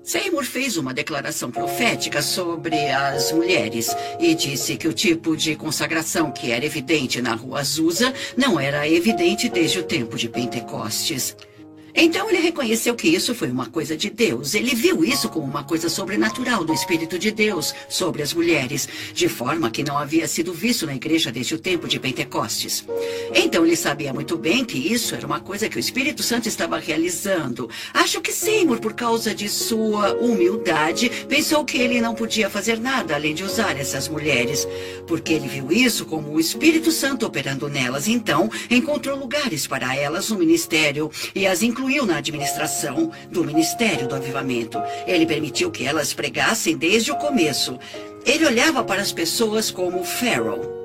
[0.02, 6.32] Seymour fez uma declaração profética sobre as mulheres e disse que o tipo de consagração
[6.32, 11.36] que era evidente na Rua Azusa não era evidente desde o tempo de Pentecostes.
[11.94, 14.54] Então ele reconheceu que isso foi uma coisa de Deus.
[14.54, 19.28] Ele viu isso como uma coisa sobrenatural do Espírito de Deus sobre as mulheres, de
[19.28, 22.84] forma que não havia sido visto na igreja desde o tempo de Pentecostes.
[23.34, 26.78] Então ele sabia muito bem que isso era uma coisa que o Espírito Santo estava
[26.78, 27.68] realizando.
[27.92, 33.14] Acho que Seymour, por causa de sua humildade, pensou que ele não podia fazer nada
[33.14, 34.66] além de usar essas mulheres,
[35.06, 38.08] porque ele viu isso como o Espírito Santo operando nelas.
[38.08, 44.06] Então encontrou lugares para elas no ministério e as incluiu incluiu na administração do Ministério
[44.06, 44.80] do Avivamento.
[45.04, 47.76] Ele permitiu que elas pregassem desde o começo.
[48.24, 50.81] Ele olhava para as pessoas como Pharaoh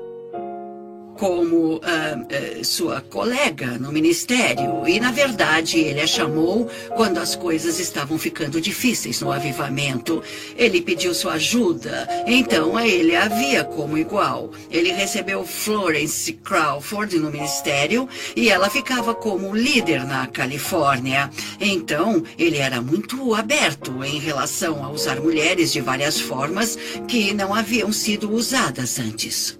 [1.18, 7.34] como uh, uh, sua colega no ministério e, na verdade, ele a chamou quando as
[7.34, 10.22] coisas estavam ficando difíceis no avivamento.
[10.56, 14.50] Ele pediu sua ajuda, então ele a via como igual.
[14.70, 21.30] Ele recebeu Florence Crawford no ministério e ela ficava como líder na Califórnia.
[21.60, 26.78] Então, ele era muito aberto em relação a usar mulheres de várias formas
[27.08, 29.58] que não haviam sido usadas antes.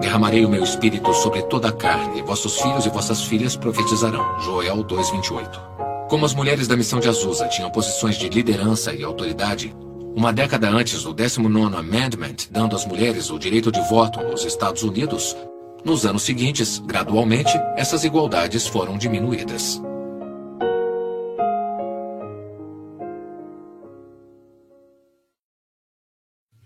[0.00, 4.40] Derramarei o meu espírito sobre toda a carne, vossos filhos e vossas filhas profetizarão.
[4.40, 5.60] Joel 2:28.
[6.08, 9.74] Como as mulheres da missão de Azusa tinham posições de liderança e autoridade,
[10.14, 14.82] uma década antes do 19 Amendment, dando às mulheres o direito de voto nos Estados
[14.82, 15.36] Unidos,
[15.84, 19.80] nos anos seguintes, gradualmente, essas igualdades foram diminuídas.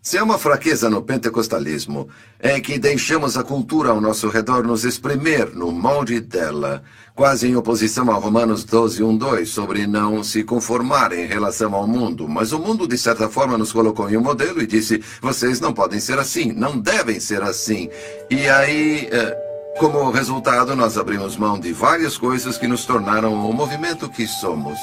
[0.02, 2.08] Se há uma fraqueza no pentecostalismo,
[2.38, 6.82] é que deixamos a cultura ao nosso redor nos espremer no molde dela,
[7.14, 11.86] quase em oposição a Romanos 12, 1, 2, sobre não se conformar em relação ao
[11.86, 12.26] mundo.
[12.26, 15.74] Mas o mundo, de certa forma, nos colocou em um modelo e disse: vocês não
[15.74, 17.90] podem ser assim, não devem ser assim.
[18.30, 19.06] E aí.
[19.12, 24.26] Eh, como resultado, nós abrimos mão de várias coisas que nos tornaram o movimento que
[24.26, 24.76] somos.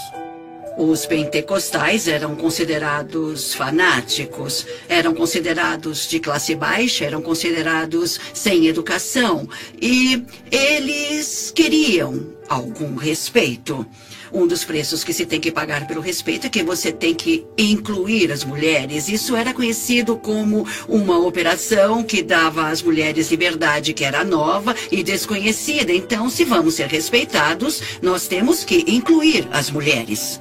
[0.77, 9.49] Os pentecostais eram considerados fanáticos, eram considerados de classe baixa, eram considerados sem educação
[9.81, 13.83] e eles queriam algum respeito.
[14.31, 17.43] Um dos preços que se tem que pagar pelo respeito é que você tem que
[17.57, 19.09] incluir as mulheres.
[19.09, 25.01] Isso era conhecido como uma operação que dava às mulheres liberdade, que era nova e
[25.01, 25.91] desconhecida.
[25.91, 30.39] Então, se vamos ser respeitados, nós temos que incluir as mulheres.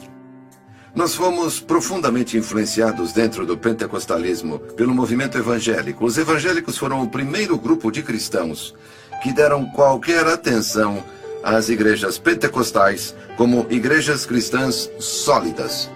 [0.97, 6.07] Nós fomos profundamente influenciados dentro do pentecostalismo pelo movimento evangélico.
[6.07, 8.75] Os evangélicos foram o primeiro grupo de cristãos
[9.23, 11.05] que deram qualquer atenção
[11.45, 15.91] às igrejas pentecostais como igrejas cristãs sólidas.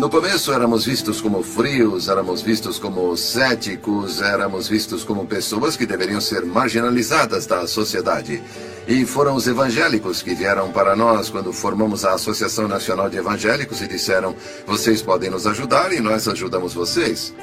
[0.00, 5.84] No começo éramos vistos como frios, éramos vistos como céticos, éramos vistos como pessoas que
[5.84, 8.42] deveriam ser marginalizadas da sociedade.
[8.88, 13.82] E foram os evangélicos que vieram para nós quando formamos a Associação Nacional de Evangélicos
[13.82, 14.34] e disseram:
[14.66, 17.34] vocês podem nos ajudar e nós ajudamos vocês.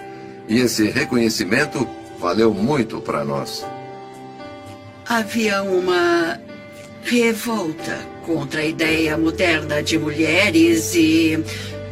[0.47, 1.87] E esse reconhecimento
[2.19, 3.63] valeu muito para nós.
[5.07, 6.39] Havia uma
[7.03, 11.37] revolta contra a ideia moderna de mulheres e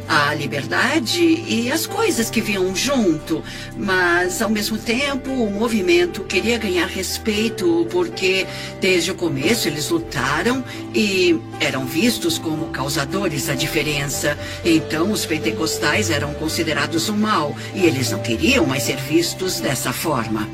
[0.08, 3.42] a liberdade e as coisas que vinham junto,
[3.76, 8.46] mas ao mesmo tempo o movimento queria ganhar respeito porque
[8.80, 14.38] desde o começo eles lutaram e eram vistos como causadores da diferença.
[14.64, 19.92] Então os pentecostais eram considerados um mal e eles não queriam mais ser vistos dessa
[19.92, 20.48] forma.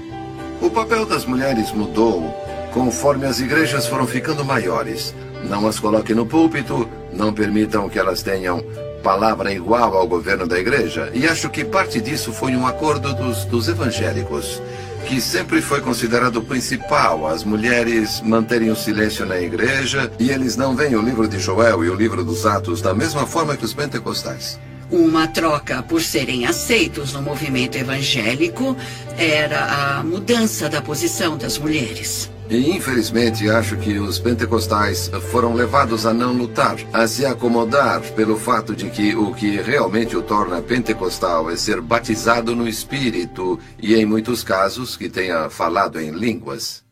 [0.60, 2.32] O papel das mulheres mudou
[2.72, 5.14] conforme as igrejas foram ficando maiores.
[5.44, 8.64] Não as coloque no púlpito, não permitam que elas tenham
[9.02, 13.44] palavra igual ao governo da igreja, e acho que parte disso foi um acordo dos,
[13.44, 14.62] dos evangélicos,
[15.06, 20.56] que sempre foi considerado o principal, as mulheres manterem o silêncio na igreja, e eles
[20.56, 23.64] não veem o livro de Joel e o livro dos Atos da mesma forma que
[23.64, 24.58] os pentecostais.
[24.90, 28.76] Uma troca por serem aceitos no movimento evangélico
[29.16, 32.30] era a mudança da posição das mulheres.
[32.52, 38.38] E infelizmente acho que os pentecostais foram levados a não lutar, a se acomodar pelo
[38.38, 43.94] fato de que o que realmente o torna pentecostal é ser batizado no Espírito e,
[43.94, 46.84] em muitos casos, que tenha falado em línguas.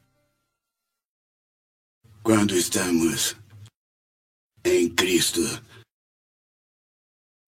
[2.22, 3.36] Quando estamos
[4.64, 5.42] em Cristo,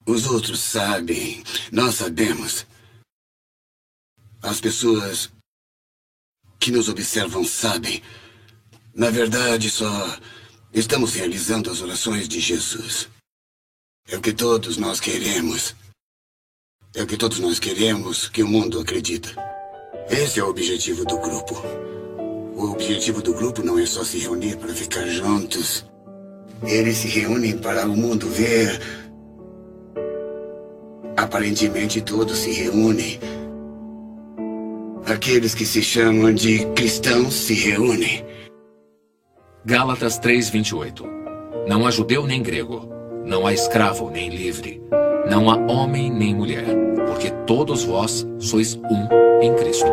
[0.07, 1.43] os outros sabem,
[1.73, 2.67] nós sabemos.
[4.43, 5.33] As pessoas
[6.63, 8.01] que nos observam sabem.
[8.95, 10.17] Na verdade, só
[10.73, 13.09] estamos realizando as orações de Jesus.
[14.09, 15.75] É o que todos nós queremos.
[16.95, 19.31] É o que todos nós queremos que o mundo acredita.
[20.09, 21.61] Esse é o objetivo do grupo.
[22.55, 25.85] O objetivo do grupo não é só se reunir para ficar juntos.
[26.63, 28.81] Eles se reúnem para o mundo ver.
[31.17, 33.19] Aparentemente todos se reúnem
[35.07, 38.25] Aqueles que se chamam de cristãos se reúnem.
[39.65, 41.05] Gálatas 3:28.
[41.67, 42.89] Não há judeu nem grego,
[43.25, 44.81] não há escravo nem livre,
[45.29, 46.65] não há homem nem mulher,
[47.07, 49.91] porque todos vós sois um em Cristo.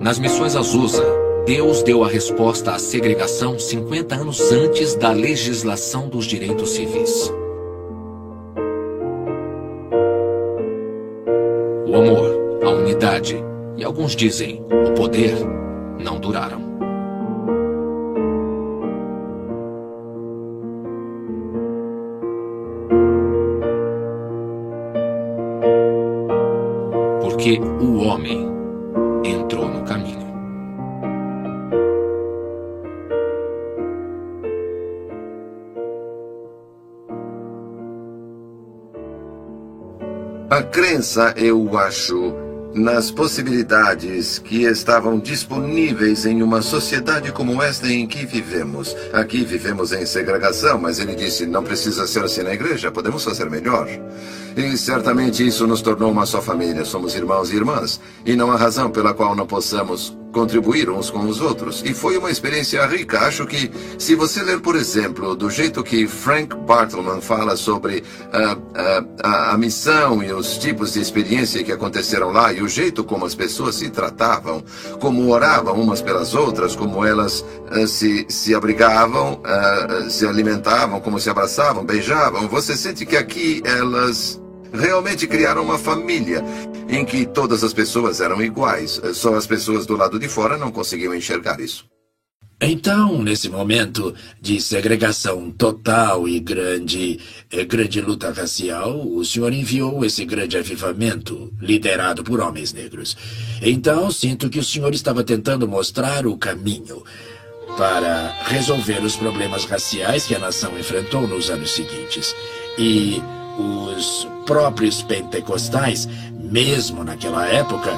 [0.00, 1.04] Nas missões Azusa,
[1.46, 7.32] Deus deu a resposta à segregação 50 anos antes da legislação dos direitos civis.
[11.96, 13.42] O amor, a unidade
[13.74, 15.32] e alguns dizem o poder
[15.98, 16.65] não duraram.
[40.96, 42.32] A crença, eu acho,
[42.74, 48.96] nas possibilidades que estavam disponíveis em uma sociedade como esta em que vivemos.
[49.12, 53.50] Aqui vivemos em segregação, mas ele disse: não precisa ser assim na igreja, podemos fazer
[53.50, 53.86] melhor.
[54.56, 58.56] E certamente isso nos tornou uma só família, somos irmãos e irmãs, e não há
[58.56, 61.82] razão pela qual não possamos contribuir uns com os outros.
[61.82, 63.20] E foi uma experiência rica.
[63.20, 68.52] Acho que, se você ler, por exemplo, do jeito que Frank Bartleman fala sobre uh,
[68.58, 73.02] uh, a, a missão e os tipos de experiência que aconteceram lá, e o jeito
[73.02, 74.62] como as pessoas se tratavam,
[75.00, 79.40] como oravam umas pelas outras, como elas uh, se, se abrigavam,
[80.10, 84.40] se alimentavam, como se abraçavam, beijavam, você sente que aqui elas
[84.72, 86.42] realmente criaram uma família
[86.88, 90.70] em que todas as pessoas eram iguais, só as pessoas do lado de fora não
[90.70, 91.86] conseguiam enxergar isso.
[92.58, 97.20] Então, nesse momento de segregação total e grande,
[97.52, 103.14] eh, grande luta racial, o senhor enviou esse grande avivamento, liderado por homens negros.
[103.60, 107.04] Então, sinto que o senhor estava tentando mostrar o caminho
[107.76, 112.34] para resolver os problemas raciais que a nação enfrentou nos anos seguintes.
[112.78, 113.20] E
[113.58, 117.90] os próprios pentecostais, mesmo naquela época,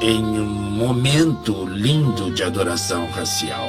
[0.00, 3.68] em um momento lindo de adoração racial.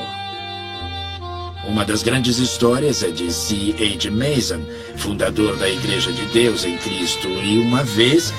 [1.67, 3.75] Uma das grandes histórias é de C.
[3.79, 4.11] H.
[4.11, 4.61] Mason,
[4.97, 8.33] fundador da Igreja de Deus em Cristo, e uma vez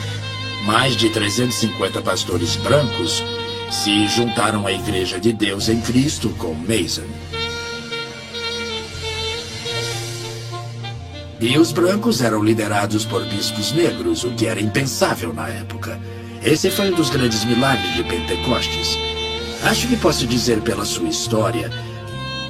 [0.64, 3.22] mais de 350 pastores brancos
[3.70, 7.07] se juntaram à Igreja de Deus em Cristo com Mason.
[11.41, 16.01] E os brancos eram liderados por bispos negros, o que era impensável na época.
[16.43, 18.97] Esse foi um dos grandes milagres de Pentecostes.
[19.62, 21.70] Acho que posso dizer pela sua história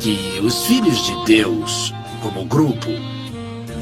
[0.01, 2.91] que os filhos de Deus, como grupo,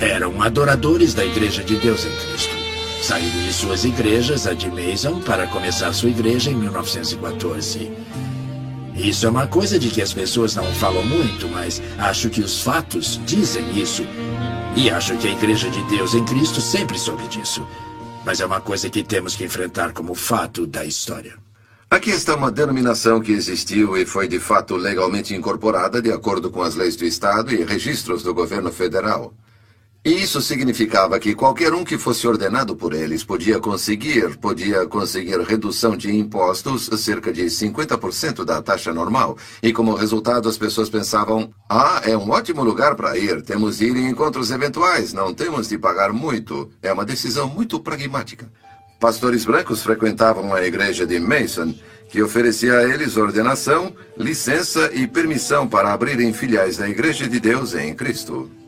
[0.01, 2.55] eram adoradores da Igreja de Deus em Cristo.
[3.03, 7.93] Saíram de suas igrejas, a de Mason, para começar sua igreja em 1914.
[8.97, 12.63] Isso é uma coisa de que as pessoas não falam muito, mas acho que os
[12.63, 14.07] fatos dizem isso.
[14.77, 17.65] E acho que a Igreja de Deus em Cristo sempre soube disso.
[18.25, 21.35] Mas é uma coisa que temos que enfrentar como fato da história.
[21.89, 26.61] Aqui está uma denominação que existiu e foi de fato legalmente incorporada de acordo com
[26.61, 29.33] as leis do Estado e registros do governo federal.
[30.05, 35.97] Isso significava que qualquer um que fosse ordenado por eles podia conseguir, podia conseguir redução
[35.97, 39.39] de impostos, cerca de 50% da taxa normal.
[39.63, 43.87] E como resultado, as pessoas pensavam: ah, é um ótimo lugar para ir, temos de
[43.87, 46.71] ir em encontros eventuais, não temos de pagar muito.
[46.83, 48.53] É uma decisão muito pragmática.
[49.01, 51.75] Pastores brancos frequentavam a igreja de Mason,
[52.11, 57.75] que oferecia a eles ordenação, licença e permissão para abrirem filiais da Igreja de Deus
[57.75, 58.64] em Cristo.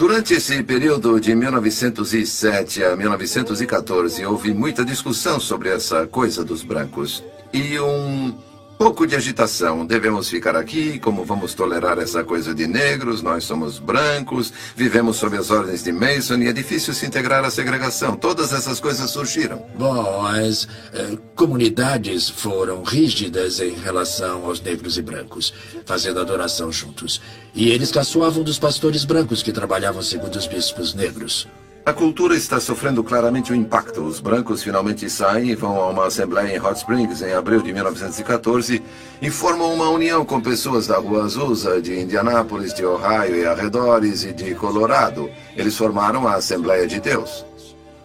[0.00, 7.22] Durante esse período de 1907 a 1914, houve muita discussão sobre essa coisa dos brancos.
[7.52, 8.34] E um
[8.80, 9.84] pouco de agitação.
[9.84, 10.98] Devemos ficar aqui?
[10.98, 13.20] Como vamos tolerar essa coisa de negros?
[13.20, 17.50] Nós somos brancos, vivemos sob as ordens de Mason e é difícil se integrar à
[17.50, 18.16] segregação.
[18.16, 19.66] Todas essas coisas surgiram.
[19.78, 25.52] Bom, as eh, comunidades foram rígidas em relação aos negros e brancos,
[25.84, 27.20] fazendo adoração juntos.
[27.54, 31.46] E eles caçoavam dos pastores brancos que trabalhavam segundo os bispos negros.
[31.84, 34.02] A cultura está sofrendo claramente o impacto.
[34.02, 37.72] Os brancos finalmente saem e vão a uma assembleia em Hot Springs em abril de
[37.72, 38.82] 1914
[39.20, 44.24] e formam uma união com pessoas da Rua Azusa, de Indianápolis, de Ohio e arredores
[44.24, 45.30] e de Colorado.
[45.56, 47.46] Eles formaram a Assembleia de Deus.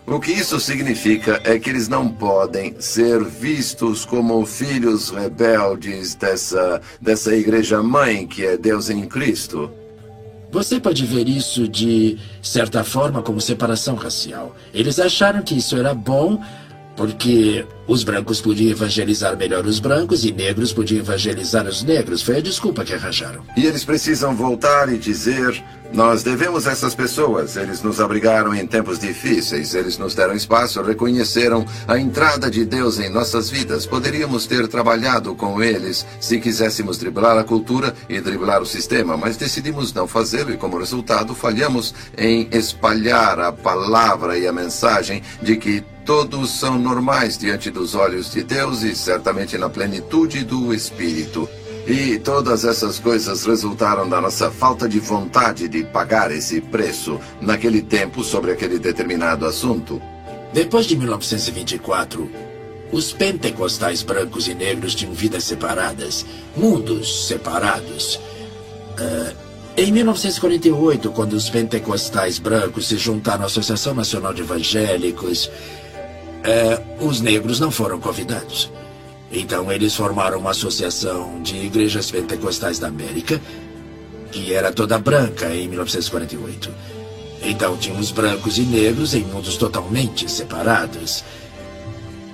[0.08, 6.80] O que isso significa é que eles não podem ser vistos como filhos rebeldes dessa,
[7.02, 9.70] dessa igreja mãe que é Deus em Cristo.
[10.56, 14.56] Você pode ver isso de certa forma como separação racial.
[14.74, 16.42] Eles acharam que isso era bom
[16.96, 22.22] porque os brancos podiam evangelizar melhor os brancos e negros podiam evangelizar os negros.
[22.22, 23.44] Foi a desculpa que arranjaram.
[23.58, 25.62] E eles precisam voltar e dizer:
[25.96, 27.56] nós devemos a essas pessoas.
[27.56, 33.00] Eles nos abrigaram em tempos difíceis, eles nos deram espaço, reconheceram a entrada de Deus
[33.00, 33.86] em nossas vidas.
[33.86, 39.38] Poderíamos ter trabalhado com eles se quiséssemos driblar a cultura e driblar o sistema, mas
[39.38, 45.56] decidimos não fazê-lo e, como resultado, falhamos em espalhar a palavra e a mensagem de
[45.56, 51.50] que Todos são normais diante dos olhos de Deus e certamente na plenitude do Espírito.
[51.88, 57.82] E todas essas coisas resultaram da nossa falta de vontade de pagar esse preço naquele
[57.82, 60.02] tempo sobre aquele determinado assunto.
[60.52, 62.28] Depois de 1924,
[62.92, 66.26] os pentecostais brancos e negros tinham vidas separadas,
[66.56, 68.16] mundos separados.
[69.00, 69.36] Uh,
[69.78, 75.52] em 1948, quando os pentecostais brancos se juntaram à Associação Nacional de Evangélicos,
[76.44, 78.72] é, os negros não foram convidados.
[79.36, 83.42] Então eles formaram uma associação de igrejas pentecostais da América,
[84.32, 86.72] que era toda branca em 1948.
[87.44, 91.22] Então tínhamos brancos e negros em mundos totalmente separados.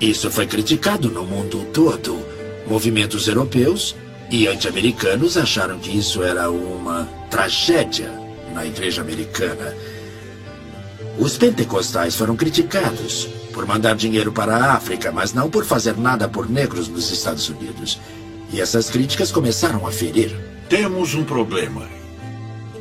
[0.00, 2.24] Isso foi criticado no mundo todo.
[2.68, 3.96] Movimentos europeus
[4.30, 8.12] e anti-americanos acharam que isso era uma tragédia
[8.54, 9.76] na igreja americana.
[11.18, 13.28] Os pentecostais foram criticados
[13.62, 17.48] por mandar dinheiro para a África, mas não por fazer nada por negros nos Estados
[17.48, 18.00] Unidos.
[18.52, 20.36] E essas críticas começaram a ferir.
[20.68, 21.88] Temos um problema.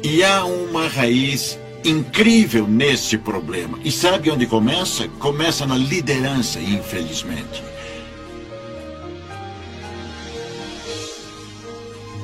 [0.01, 3.77] E há uma raiz incrível nesse problema.
[3.85, 5.07] E sabe onde começa?
[5.19, 7.63] Começa na liderança, infelizmente.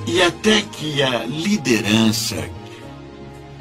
[0.07, 2.49] E até que a liderança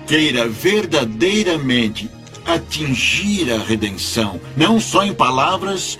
[0.07, 2.16] queira verdadeiramente
[2.47, 5.99] atingir a redenção, não só em palavras,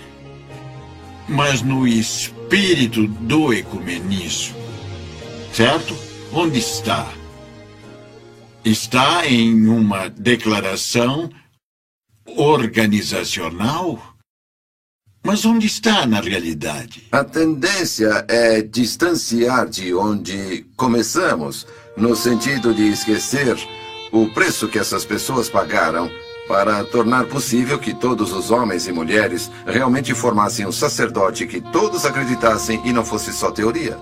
[1.27, 4.55] mas no espírito do ecumenismo.
[5.53, 5.95] Certo?
[6.31, 7.11] Onde está?
[8.63, 11.29] Está em uma declaração
[12.25, 14.15] organizacional?
[15.23, 17.07] Mas onde está na realidade?
[17.11, 21.67] A tendência é distanciar de onde começamos,
[21.97, 23.57] no sentido de esquecer
[24.11, 26.09] o preço que essas pessoas pagaram
[26.47, 32.05] para tornar possível que todos os homens e mulheres realmente formassem um sacerdote que todos
[32.05, 33.97] acreditassem e não fosse só teoria.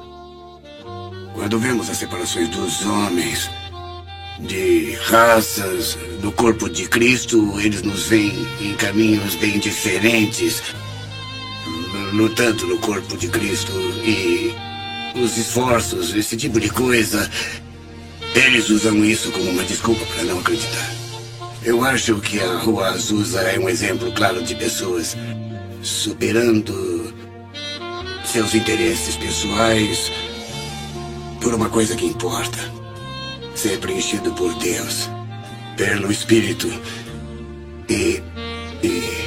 [1.34, 3.50] Quando vemos as separações dos homens,
[4.40, 10.62] de raças, do corpo de Cristo, eles nos veem em caminhos bem diferentes
[12.14, 13.72] no tanto no corpo de Cristo
[14.04, 14.54] e
[15.16, 17.30] os esforços, esse tipo de coisa,
[18.34, 21.05] eles usam isso como uma desculpa para não acreditar.
[21.66, 25.18] Eu acho que a Rua Azusa é um exemplo claro de pessoas
[25.82, 27.12] superando
[28.24, 30.12] seus interesses pessoais
[31.42, 32.60] por uma coisa que importa:
[33.56, 35.10] ser preenchido por Deus,
[35.76, 36.72] pelo Espírito
[37.90, 38.22] e.
[38.84, 39.26] e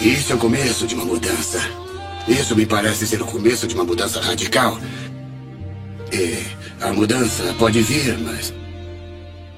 [0.00, 1.60] isso é o começo de uma mudança.
[2.28, 4.78] Isso me parece ser o começo de uma mudança radical.
[6.12, 6.38] E
[6.80, 8.59] a mudança pode vir, mas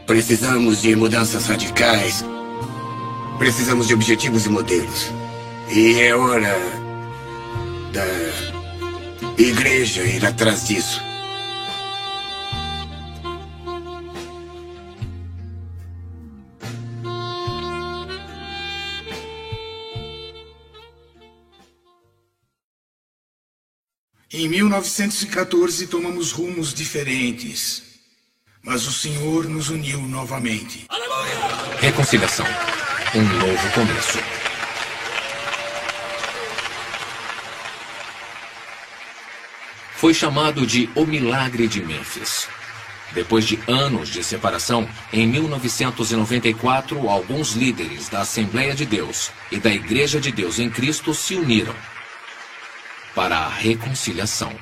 [0.06, 2.24] precisamos de mudanças radicais.
[3.38, 5.10] Precisamos de objetivos e modelos.
[5.70, 6.54] E é hora
[7.92, 8.04] da
[9.38, 11.00] igreja ir atrás disso.
[24.34, 27.91] Em 1914 tomamos rumos diferentes,
[28.64, 30.86] mas o Senhor nos uniu novamente.
[31.80, 32.46] Reconciliação.
[33.14, 34.18] Um novo começo.
[39.96, 42.48] Foi chamado de O Milagre de Memphis.
[43.12, 49.70] Depois de anos de separação, em 1994, alguns líderes da Assembleia de Deus e da
[49.70, 51.74] Igreja de Deus em Cristo se uniram
[53.14, 54.52] para a reconciliação.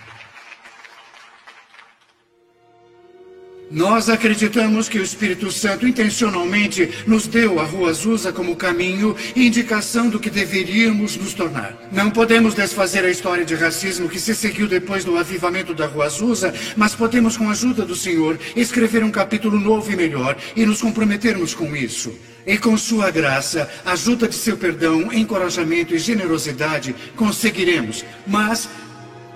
[3.70, 9.46] Nós acreditamos que o Espírito Santo intencionalmente nos deu a Rua Azusa como caminho e
[9.46, 11.78] indicação do que deveríamos nos tornar.
[11.92, 16.06] Não podemos desfazer a história de racismo que se seguiu depois do avivamento da Rua
[16.06, 20.66] Azusa, mas podemos, com a ajuda do Senhor, escrever um capítulo novo e melhor e
[20.66, 22.12] nos comprometermos com isso.
[22.44, 28.04] E com sua graça, ajuda de seu perdão, encorajamento e generosidade, conseguiremos.
[28.26, 28.68] Mas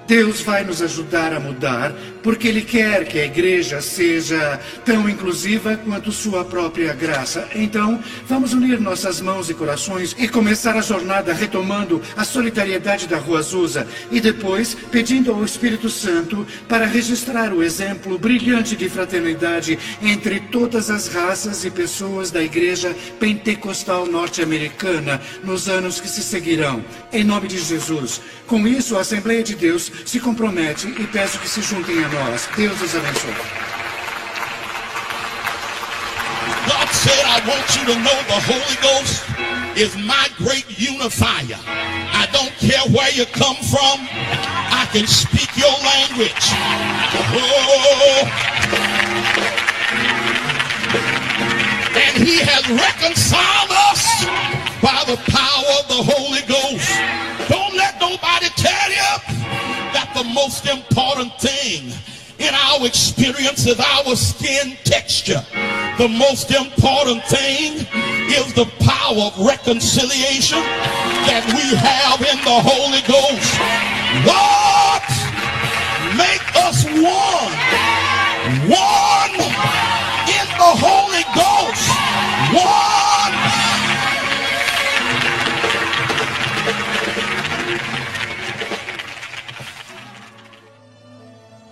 [0.07, 1.95] Deus vai nos ajudar a mudar,
[2.25, 7.47] porque Ele quer que a igreja seja tão inclusiva quanto sua própria graça.
[7.55, 13.18] Então, vamos unir nossas mãos e corações e começar a jornada retomando a solidariedade da
[13.18, 19.79] Rua Azusa e depois pedindo ao Espírito Santo para registrar o exemplo brilhante de fraternidade
[20.03, 26.83] entre todas as raças e pessoas da igreja pentecostal norte-americana nos anos que se seguirão.
[27.12, 28.22] Em nome de Jesus.
[28.47, 32.49] Com isso, a Assembleia de Deus se compromete e peço que se juntem a nós.
[32.57, 33.35] Deus os abençoe.
[36.67, 39.25] God said, I want you to know the Holy Ghost
[39.77, 41.59] is my great unifier.
[41.67, 44.09] I don't care where you come from.
[44.11, 46.45] I can speak your language.
[47.37, 48.31] Oh.
[51.95, 54.03] And he has reconciled us
[54.83, 56.91] by the power of the Holy Ghost.
[57.49, 59.34] Don't let nobody tell you
[60.15, 61.93] the most important thing
[62.39, 65.45] in our experience is our skin texture.
[65.99, 67.87] The most important thing
[68.31, 70.62] is the power of reconciliation
[71.27, 73.59] that we have in the Holy Ghost.
[74.23, 75.03] Lord,
[76.17, 77.55] make us one.
[78.71, 79.35] One
[80.31, 81.91] in the Holy Ghost.
[82.55, 82.93] One.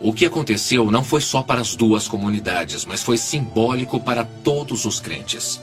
[0.02, 4.84] O que aconteceu não foi só para as duas comunidades, mas foi simbólico para todos
[4.84, 5.60] os crentes.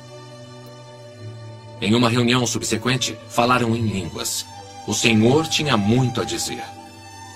[1.82, 4.46] Em uma reunião subsequente, falaram em línguas.
[4.88, 6.64] O Senhor tinha muito a dizer.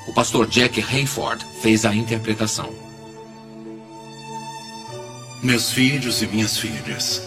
[0.08, 2.70] O pastor Jack Hayford fez a interpretação.
[5.42, 7.22] Meus filhos e minhas filhas,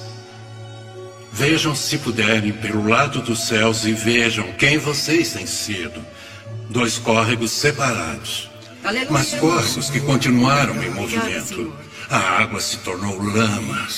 [1.31, 6.03] vejam se puderem pelo lado dos céus e vejam quem vocês têm sido.
[6.70, 8.56] Dois córregos separados.
[9.11, 11.72] Mas corpos que continuaram em movimento.
[12.09, 13.89] A água se tornou lama.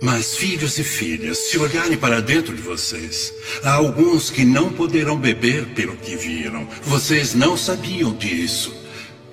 [0.00, 3.32] Mas, filhos e filhas, se olharem para dentro de vocês,
[3.62, 6.66] há alguns que não poderão beber pelo que viram.
[6.82, 8.74] Vocês não sabiam disso.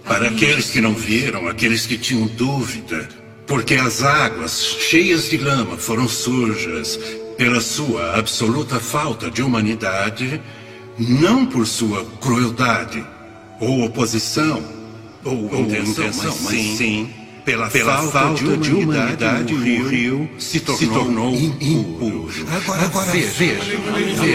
[0.03, 3.07] Para aqueles que não viram, aqueles que tinham dúvida,
[3.47, 6.99] porque as águas cheias de lama foram sujas
[7.37, 10.41] pela sua absoluta falta de humanidade,
[10.97, 13.05] não por sua crueldade
[13.59, 14.61] ou oposição
[15.23, 19.61] ou, ou intenção, mas sim, sim pela, pela falta, falta de, humanidade, de humanidade, o
[19.61, 22.29] rio, rio se tornou, se tornou impuro.
[22.51, 23.59] Agora, agora veja,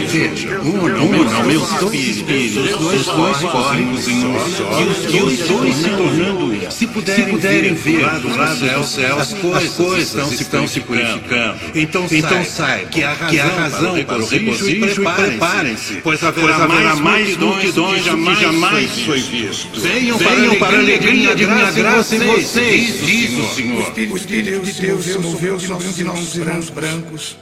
[0.08, 0.60] veja.
[0.60, 4.80] Um, não, meus dois espíritos, os dois correm em um só,
[5.10, 9.32] e os dois se tornando, se puderem, se puderem ver do lado do céu, as
[9.74, 11.56] coisas estão se purificando.
[11.74, 13.14] Então, então saiba que há
[13.46, 19.80] razão para o regozijo e preparem-se, pois haverá mais multidões que jamais foi visto.
[19.80, 20.18] Venham
[20.58, 23.78] para a alegria de minha graça em vocês isso, Senhor.
[23.78, 27.36] O Espírito, o Espírito de Deus se moveu sobre de nossos irmãos brancos.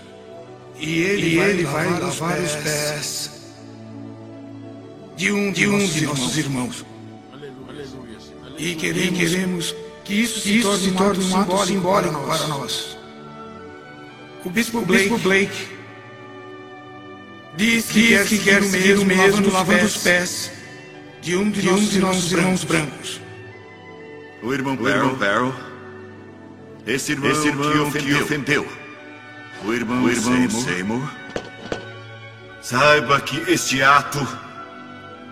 [0.79, 3.31] E ele, e ele vai lavar os pés
[5.17, 6.85] de um de, um de nossos irmãos.
[8.59, 9.75] E queremos, e queremos
[10.05, 12.97] que isso se, isso torne, se torne um ato simbólico para nós.
[14.45, 15.69] O bispo Blake, bispo Blake
[17.57, 20.51] diz que, diz que quer o mesmo, mesmo lavando os pés
[21.21, 23.22] de um de, de, um de nossos irmãos brancos.
[24.43, 25.55] O irmão Barrow.
[26.85, 28.17] Esse irmão, esse irmão que, ofendeu.
[28.17, 28.69] que ofendeu.
[29.65, 30.65] O irmão, o irmão Seymour.
[30.65, 31.11] Seymour.
[32.61, 34.27] Saiba que este ato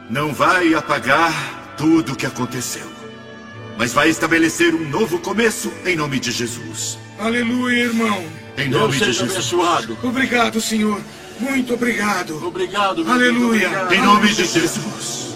[0.08, 2.86] não vai apagar tudo o que aconteceu.
[3.76, 6.98] Mas vai estabelecer um novo começo em nome de Jesus.
[7.18, 8.24] Aleluia, irmão.
[8.56, 9.32] Em nome de Jesus.
[9.32, 9.98] Abençoado.
[10.02, 11.00] Obrigado, Senhor.
[11.40, 12.46] Muito obrigado.
[12.46, 13.10] Obrigado.
[13.10, 13.68] Aleluia.
[13.68, 13.92] Obrigado.
[13.92, 15.29] Em nome de Jesus.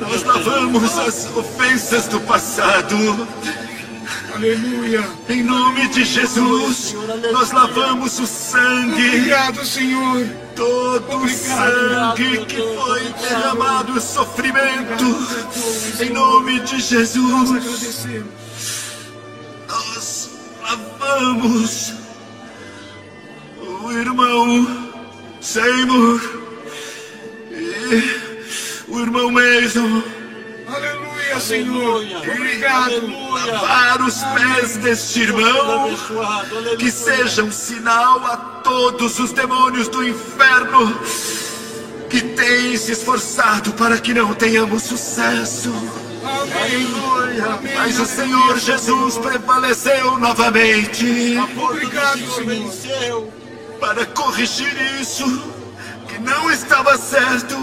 [0.00, 2.96] Nós lavamos as ofensas do passado.
[4.34, 5.04] Aleluia.
[5.28, 6.94] Em nome de Jesus,
[7.32, 9.06] nós lavamos o sangue.
[9.08, 10.26] Obrigado, Senhor.
[10.54, 15.04] Todo o sangue que foi derramado, sofrimento.
[16.00, 17.50] Em nome de Jesus.
[19.68, 20.30] Nós
[20.62, 21.92] lavamos
[23.60, 24.88] o irmão
[25.40, 26.20] Seymour.
[27.50, 28.27] E
[28.88, 30.02] o irmão Mason.
[30.66, 32.04] Aleluia, Senhor.
[32.18, 33.06] Obrigado.
[33.32, 35.96] Lavar os pés deste irmão.
[36.78, 40.98] Que seja um sinal a todos os demônios do inferno
[42.10, 45.72] que têm se esforçado para que não tenhamos sucesso.
[46.24, 47.58] Aleluia.
[47.76, 51.36] Mas o Senhor Jesus prevaleceu novamente.
[51.56, 53.28] Obrigado, Senhor.
[53.80, 55.56] Para corrigir isso
[56.20, 57.56] não estava certo.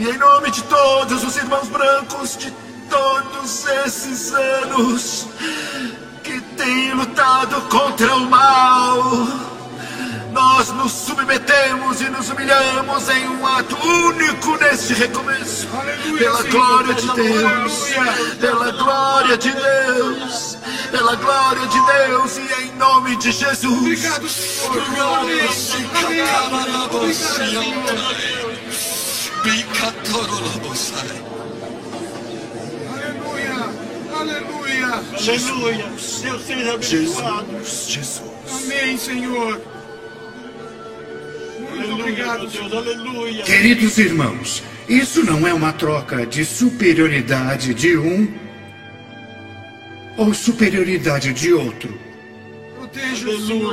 [0.00, 2.50] E em nome de todos os irmãos brancos de
[2.88, 5.26] todos esses anos
[6.24, 9.28] que têm lutado contra o mal,
[10.32, 15.68] nós nos submetemos e nos humilhamos em um ato único neste recomeço.
[15.70, 17.84] Aleluia, pela glória de Deus,
[18.40, 20.58] pela glória de Deus
[20.90, 23.76] pela glória de Deus e em nome de Jesus.
[23.76, 24.82] Obrigado, Senhor.
[24.98, 26.24] Aleluia.
[27.38, 28.69] Aleluia.
[35.20, 35.84] Aleluia.
[36.22, 37.52] Deus seja abençoado.
[37.52, 37.90] Jesus.
[37.90, 38.30] Jesus.
[38.50, 39.60] Amém, Senhor.
[41.60, 42.72] Muito obrigado, Deus.
[42.72, 43.42] Aleluia.
[43.44, 48.28] Queridos irmãos, isso não é uma troca de superioridade de um
[50.16, 51.98] ou superioridade de outro,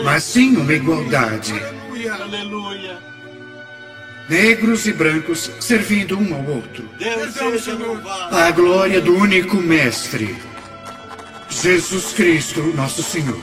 [0.06, 1.54] mas sim uma igualdade.
[2.22, 3.17] Aleluia.
[4.30, 6.90] Negros e brancos servindo um ao outro.
[7.00, 8.36] Deus seja louvado.
[8.36, 10.36] A glória do único Mestre,
[11.50, 13.42] Jesus Cristo, nosso Senhor.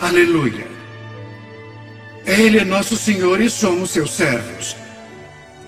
[0.00, 0.66] Aleluia.
[2.24, 4.76] Ele é nosso Senhor e somos seus servos.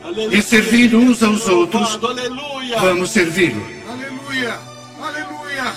[0.03, 0.39] Aleluia.
[0.39, 2.79] E servindo uns aos outros, Aleluia.
[2.81, 3.63] vamos servi-lo.
[3.89, 4.59] Aleluia.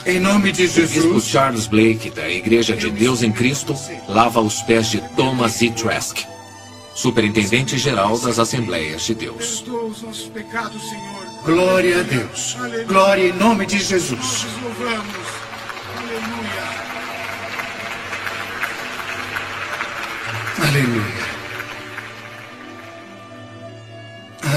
[0.05, 0.91] Em nome de Jesus.
[0.93, 3.76] Bispo Charles Blake, da Igreja de Deus em Cristo,
[4.07, 5.70] lava os pés de Thomas E.
[5.72, 6.20] Trask,
[6.95, 9.61] Superintendente-Geral das Assembleias de Deus.
[9.67, 11.25] os nossos pecados, Senhor.
[11.43, 12.55] Glória a Deus.
[12.87, 14.47] Glória em nome de Jesus.
[20.57, 21.25] Aleluia.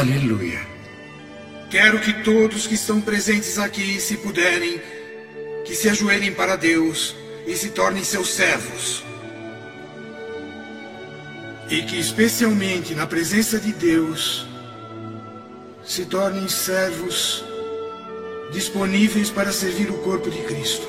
[0.00, 0.60] Aleluia.
[1.68, 4.80] Quero que todos que estão presentes aqui, se puderem,
[5.64, 7.16] que se ajoelhem para Deus
[7.48, 9.07] e se tornem seus servos.
[11.70, 14.46] E que, especialmente na presença de Deus,
[15.84, 17.44] se tornem servos
[18.52, 20.86] disponíveis para servir o corpo de Cristo,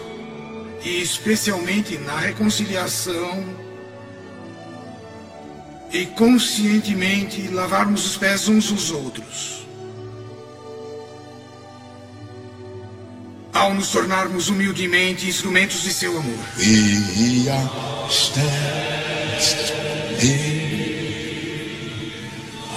[0.83, 3.43] e especialmente na reconciliação
[5.91, 9.65] e conscientemente lavarmos os pés uns dos outros.
[13.51, 16.39] Ao nos tornarmos humildemente instrumentos de seu amor.
[16.57, 17.69] We are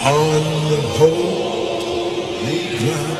[0.04, 3.18] on the holy ground.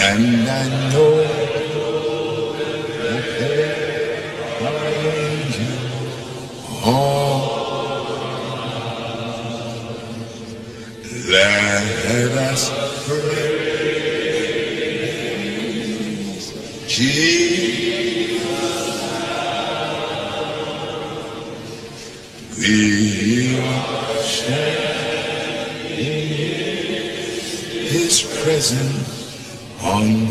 [0.00, 0.50] And I
[0.92, 1.12] know
[2.98, 5.82] that there are angels
[6.84, 7.38] all
[11.28, 12.62] let us
[13.06, 13.37] praise
[28.58, 28.90] present
[29.84, 30.27] on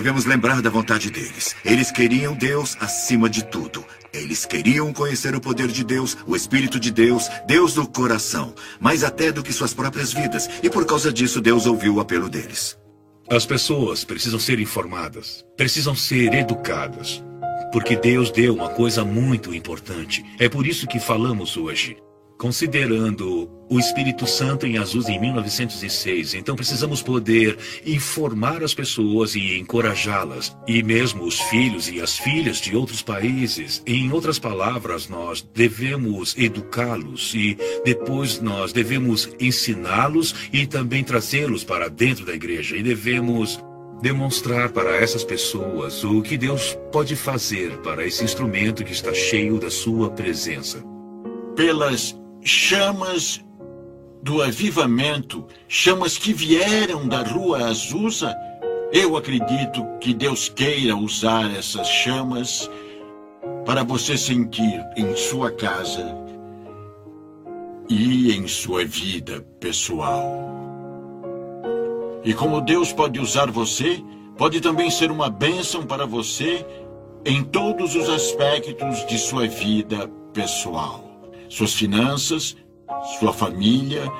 [0.00, 1.54] Devemos lembrar da vontade deles.
[1.62, 3.84] Eles queriam Deus acima de tudo.
[4.14, 9.04] Eles queriam conhecer o poder de Deus, o Espírito de Deus, Deus do coração, mais
[9.04, 10.48] até do que suas próprias vidas.
[10.62, 12.78] E por causa disso, Deus ouviu o apelo deles.
[13.28, 17.22] As pessoas precisam ser informadas, precisam ser educadas.
[17.70, 20.24] Porque Deus deu uma coisa muito importante.
[20.38, 21.98] É por isso que falamos hoje.
[22.40, 29.58] Considerando o Espírito Santo em Azusa em 1906, então precisamos poder informar as pessoas e
[29.58, 33.82] encorajá-las, e mesmo os filhos e as filhas de outros países.
[33.86, 41.90] Em outras palavras, nós devemos educá-los e depois nós devemos ensiná-los e também trazê-los para
[41.90, 42.74] dentro da igreja.
[42.74, 43.62] E devemos
[44.00, 49.58] demonstrar para essas pessoas o que Deus pode fazer para esse instrumento que está cheio
[49.58, 50.82] da sua presença.
[51.54, 53.44] Pelas chamas
[54.22, 58.36] do avivamento, chamas que vieram da rua Azusa,
[58.92, 62.70] eu acredito que Deus queira usar essas chamas
[63.64, 66.14] para você sentir em sua casa
[67.88, 70.24] e em sua vida pessoal.
[72.24, 74.02] E como Deus pode usar você,
[74.36, 76.66] pode também ser uma bênção para você
[77.24, 81.09] em todos os aspectos de sua vida pessoal
[81.50, 82.56] suas finanças,
[83.18, 84.10] sua família,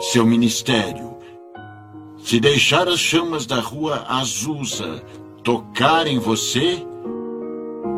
[0.00, 1.16] seu ministério.
[2.18, 5.02] Se deixar as chamas da rua Azusa
[5.42, 6.84] tocar em você,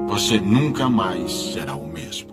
[0.06, 2.30] você nunca mais será o mesmo.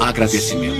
[0.00, 0.78] Agradecimento.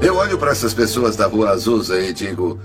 [0.00, 2.60] Eu olho para essas pessoas da Rua Azusa e digo: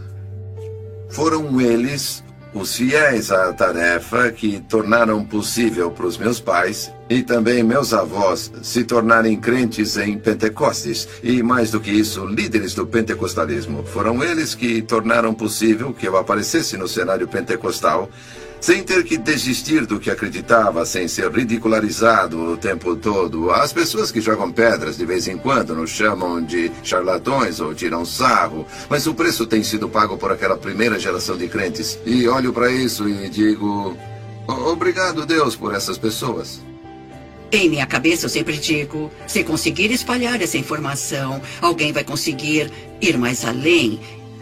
[1.10, 2.24] foram eles
[2.54, 8.52] os fiéis à tarefa que tornaram possível para os meus pais e também meus avós
[8.62, 13.84] se tornarem crentes em Pentecostes e, mais do que isso, líderes do pentecostalismo.
[13.84, 18.08] Foram eles que tornaram possível que eu aparecesse no cenário pentecostal
[18.64, 23.52] sem ter que desistir do que acreditava, sem ser ridicularizado o tempo todo.
[23.52, 28.06] As pessoas que jogam pedras de vez em quando nos chamam de charlatões ou tiram
[28.06, 32.00] sarro, mas o preço tem sido pago por aquela primeira geração de crentes.
[32.06, 33.98] E olho para isso e digo:
[34.48, 36.62] obrigado, Deus, por essas pessoas.
[37.52, 43.18] Em minha cabeça, eu sempre digo: se conseguir espalhar essa informação, alguém vai conseguir ir
[43.18, 44.00] mais além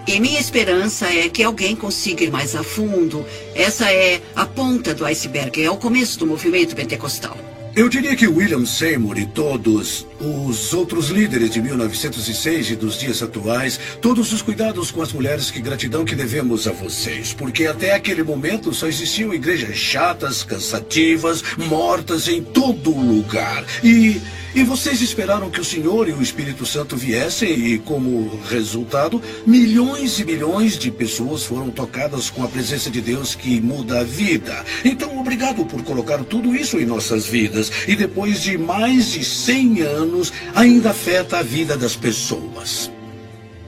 [0.07, 3.25] e minha esperança é que alguém consiga ir mais a fundo.
[3.55, 7.37] Essa é a ponta do iceberg, é o começo do movimento pentecostal.
[7.73, 13.23] Eu diria que William Seymour e todos os outros líderes de 1906 e dos dias
[13.23, 17.93] atuais, todos os cuidados com as mulheres, que gratidão que devemos a vocês, porque até
[17.93, 23.63] aquele momento só existiam igrejas chatas, cansativas, mortas em todo lugar.
[23.81, 24.19] E
[24.53, 30.19] e vocês esperaram que o Senhor e o Espírito Santo viessem e, como resultado, milhões
[30.19, 34.65] e milhões de pessoas foram tocadas com a presença de Deus que muda a vida.
[34.83, 37.71] Então, obrigado por colocar tudo isso em nossas vidas.
[37.87, 42.91] E depois de mais de 100 anos, ainda afeta a vida das pessoas.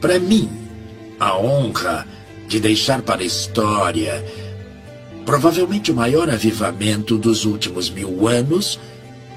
[0.01, 0.49] Para mim,
[1.17, 2.05] a honra
[2.47, 4.23] de deixar para a história
[5.25, 8.77] provavelmente o maior avivamento dos últimos mil anos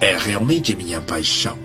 [0.00, 1.58] é realmente minha paixão.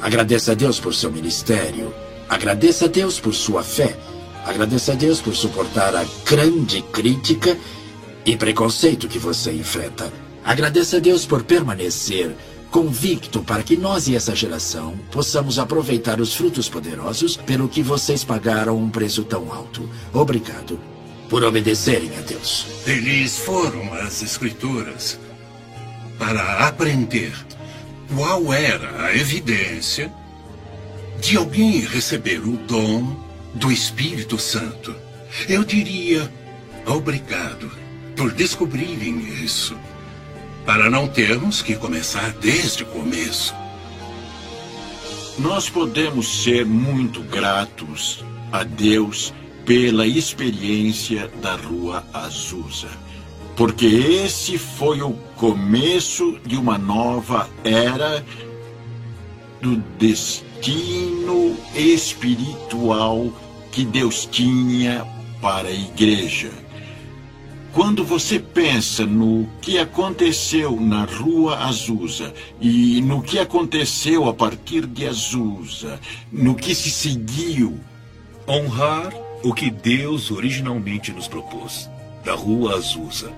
[0.00, 1.94] Agradeça a Deus por seu ministério.
[2.28, 3.96] Agradeça a Deus por sua fé.
[4.44, 7.56] Agradeça a Deus por suportar a grande crítica
[8.24, 10.12] e preconceito que você enfrenta.
[10.44, 12.36] Agradeça a Deus por permanecer
[12.70, 18.22] convicto para que nós e essa geração possamos aproveitar os frutos poderosos pelo que vocês
[18.22, 19.88] pagaram um preço tão alto.
[20.12, 20.78] Obrigado
[21.28, 22.66] por obedecerem a Deus.
[22.86, 25.18] Eles foram às Escrituras
[26.18, 27.32] para aprender
[28.14, 30.12] qual era a evidência
[31.20, 33.16] de alguém receber o dom
[33.54, 34.94] do Espírito Santo.
[35.48, 36.32] Eu diria
[36.86, 37.70] obrigado
[38.16, 39.76] por descobrirem isso,
[40.64, 43.54] para não termos que começar desde o começo.
[45.38, 49.34] Nós podemos ser muito gratos a Deus
[49.66, 52.88] pela experiência da Rua Azusa
[53.56, 58.24] porque esse foi o começo de uma nova era
[59.60, 63.30] do destino espiritual
[63.70, 65.06] que Deus tinha
[65.40, 66.50] para a igreja.
[67.72, 74.86] Quando você pensa no que aconteceu na Rua Azusa e no que aconteceu a partir
[74.86, 76.00] de Azusa,
[76.32, 77.78] no que se seguiu,
[78.48, 79.12] honrar
[79.44, 81.90] o que Deus originalmente nos propôs,
[82.24, 83.30] da Rua Azusa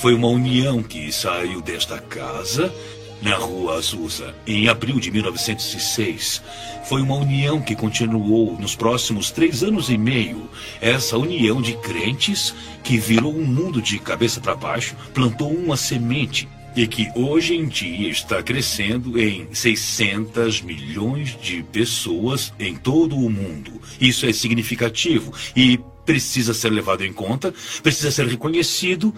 [0.00, 2.72] foi uma união que saiu desta casa,
[3.20, 6.42] na Rua Azusa, em abril de 1906.
[6.86, 10.48] Foi uma união que continuou nos próximos três anos e meio.
[10.80, 16.48] Essa união de crentes que virou um mundo de cabeça para baixo, plantou uma semente
[16.74, 23.28] e que hoje em dia está crescendo em 600 milhões de pessoas em todo o
[23.28, 23.78] mundo.
[24.00, 29.14] Isso é significativo e precisa ser levado em conta, precisa ser reconhecido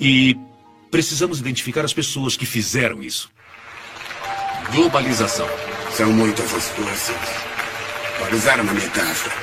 [0.00, 0.36] e
[0.90, 3.30] precisamos identificar as pessoas que fizeram isso.
[4.72, 5.48] Globalização.
[5.92, 7.16] São muitas as forças.
[8.18, 9.34] Para usar uma metáfora.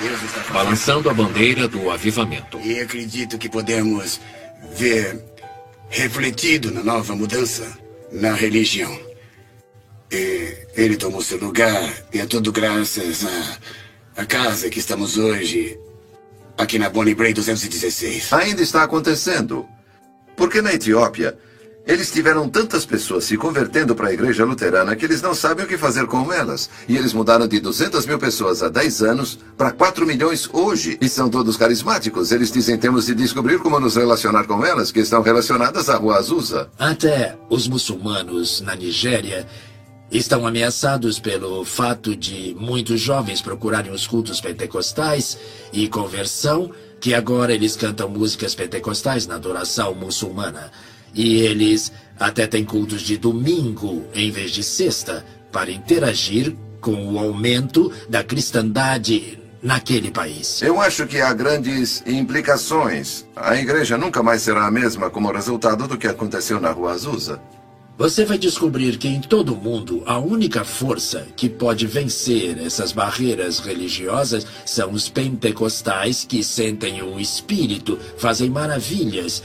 [0.00, 0.52] Deus está fazendo...
[0.52, 2.58] Balançando a bandeira do avivamento.
[2.60, 4.20] E acredito que podemos
[4.72, 5.22] ver
[5.88, 7.78] refletido na nova mudança
[8.12, 8.98] na religião.
[10.10, 15.78] E ele tomou seu lugar e é tudo graças à, à casa que estamos hoje
[16.58, 18.32] aqui na Bonnie Bray 216.
[18.32, 19.66] Ainda está acontecendo.
[20.40, 21.36] Porque na Etiópia,
[21.86, 25.68] eles tiveram tantas pessoas se convertendo para a igreja luterana que eles não sabem o
[25.68, 26.70] que fazer com elas.
[26.88, 30.96] E eles mudaram de 200 mil pessoas há 10 anos para 4 milhões hoje.
[30.98, 32.32] E são todos carismáticos.
[32.32, 36.16] Eles dizem temos de descobrir como nos relacionar com elas, que estão relacionadas à Rua
[36.16, 36.70] Azusa.
[36.78, 39.46] Até os muçulmanos na Nigéria
[40.10, 45.38] estão ameaçados pelo fato de muitos jovens procurarem os cultos pentecostais
[45.72, 50.70] e conversão que agora eles cantam músicas pentecostais na adoração muçulmana.
[51.14, 57.18] E eles até têm cultos de domingo em vez de sexta para interagir com o
[57.18, 60.62] aumento da cristandade naquele país.
[60.62, 63.26] Eu acho que há grandes implicações.
[63.36, 67.40] A igreja nunca mais será a mesma como resultado do que aconteceu na Rua Azusa.
[68.00, 72.92] Você vai descobrir que em todo o mundo a única força que pode vencer essas
[72.92, 79.42] barreiras religiosas são os pentecostais que sentem o espírito, fazem maravilhas,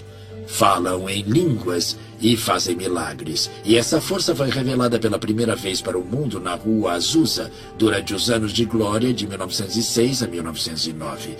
[0.47, 3.51] falam em línguas e fazem milagres.
[3.65, 8.13] E essa força foi revelada pela primeira vez para o mundo na Rua Azusa durante
[8.13, 11.35] os anos de glória de 1906 a 1909.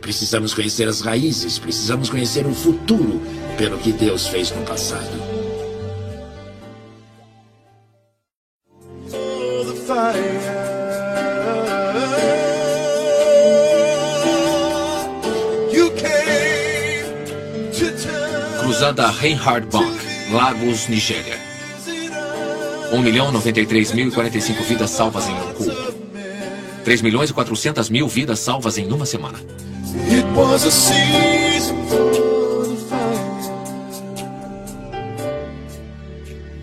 [0.00, 3.20] Precisamos conhecer as raízes, precisamos conhecer o futuro
[3.58, 5.29] pelo que Deus fez no passado.
[18.60, 19.98] Cruzada Reinhard Bank,
[20.30, 21.36] Lagos, Nigéria.
[22.92, 25.94] 1 milhão 93 mil e 45 vidas salvas em um culto.
[26.84, 29.40] 3 milhões e 400 mil vidas salvas em uma semana.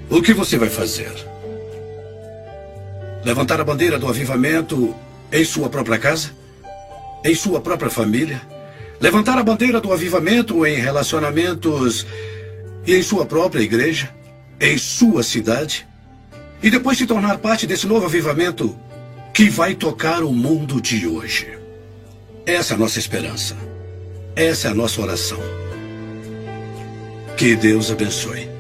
[0.10, 1.37] O que você vai fazer?
[3.24, 4.96] Levantar a bandeira do avivamento
[5.32, 6.32] em sua própria casa?
[7.24, 8.42] Em sua própria família?
[9.00, 12.06] Levantar a bandeira do avivamento em relacionamentos
[12.86, 14.10] e em sua própria igreja?
[14.60, 15.88] Em sua cidade?
[16.62, 18.78] E depois se tornar parte desse novo avivamento
[19.34, 21.48] que vai tocar o mundo de hoje.
[22.46, 23.56] Essa é a nossa esperança.
[24.36, 25.40] Essa é a nossa oração.
[27.36, 28.57] Que Deus abençoe.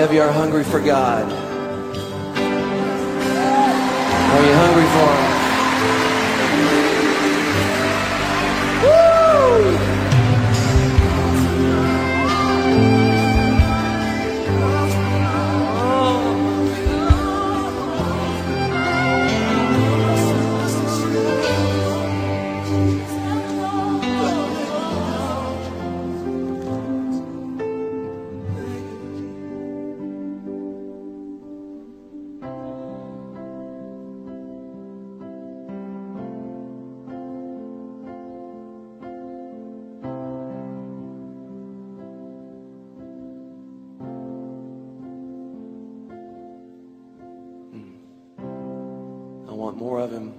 [0.00, 1.29] Of you are hungry for God?
[49.70, 50.34] Want more of Him?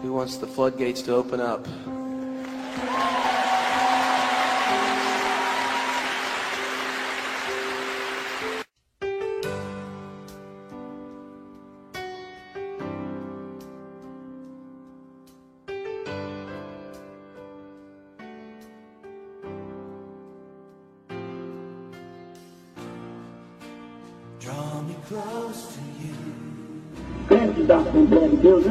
[0.00, 1.66] Who wants the floodgates to open up?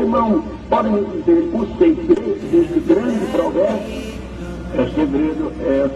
[0.07, 4.17] Irmão, podem me dizer o segredo desse grande progresso?
[4.73, 5.89] O segredo é,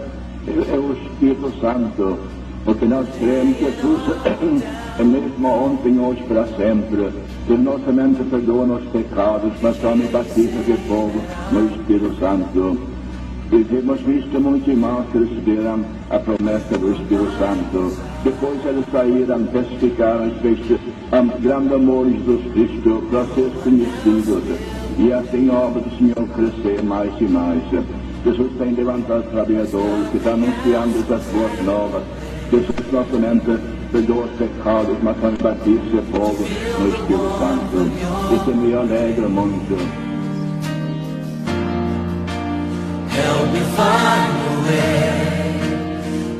[0.74, 2.18] é o Espírito Santo,
[2.64, 4.02] porque nós cremos que Jesus
[4.98, 7.10] é mesmo ontem, hoje, para sempre.
[7.46, 11.20] Que não somente perdoa nossos pecados, mas também batiza de fogo
[11.50, 12.78] no Espírito Santo.
[13.50, 18.11] E temos visto muitos irmãos que receberam a promessa do Espírito Santo.
[18.24, 20.78] Depois eles saíram, testificaram respeito
[21.10, 24.42] a grande amor de Jesus Cristo para ser conhecidos.
[24.98, 27.62] E assim a obra do Senhor crescer mais e mais.
[28.24, 32.02] Jesus tem levantado trabalhadores que estão anunciando as boas novas.
[32.52, 33.58] Jesus não somente
[33.90, 36.44] perdoa os pecados, mas também batiza de fogo
[36.78, 37.90] no Espírito Santo.
[38.34, 39.76] Isso me alegra muito.
[43.10, 45.22] Help me find a way.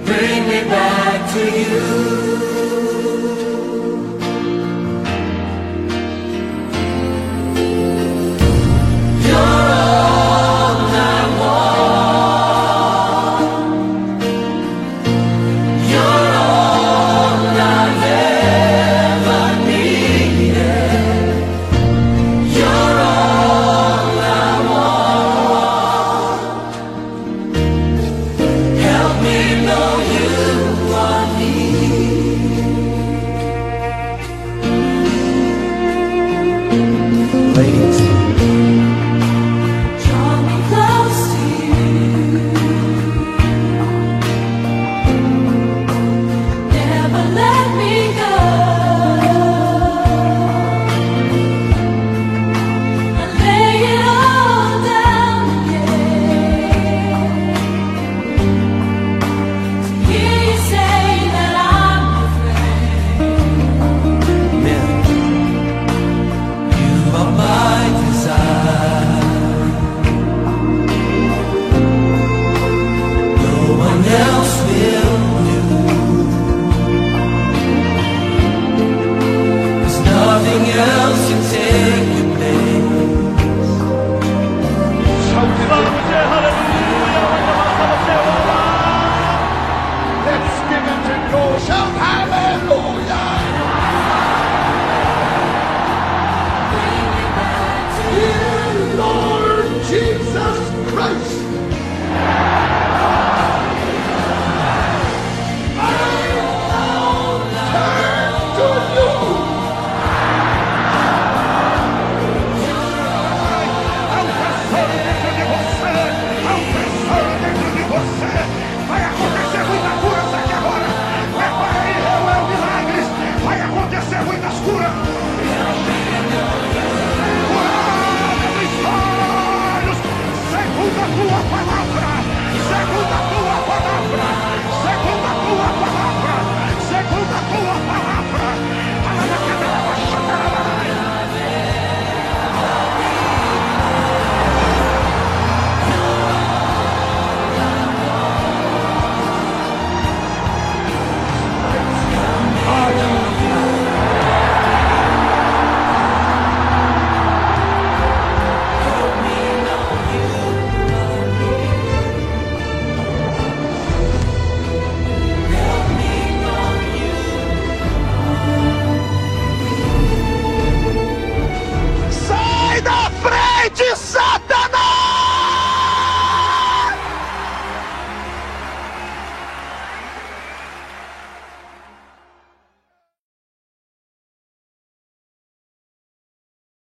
[0.04, 0.41] Bring
[1.32, 1.72] to you.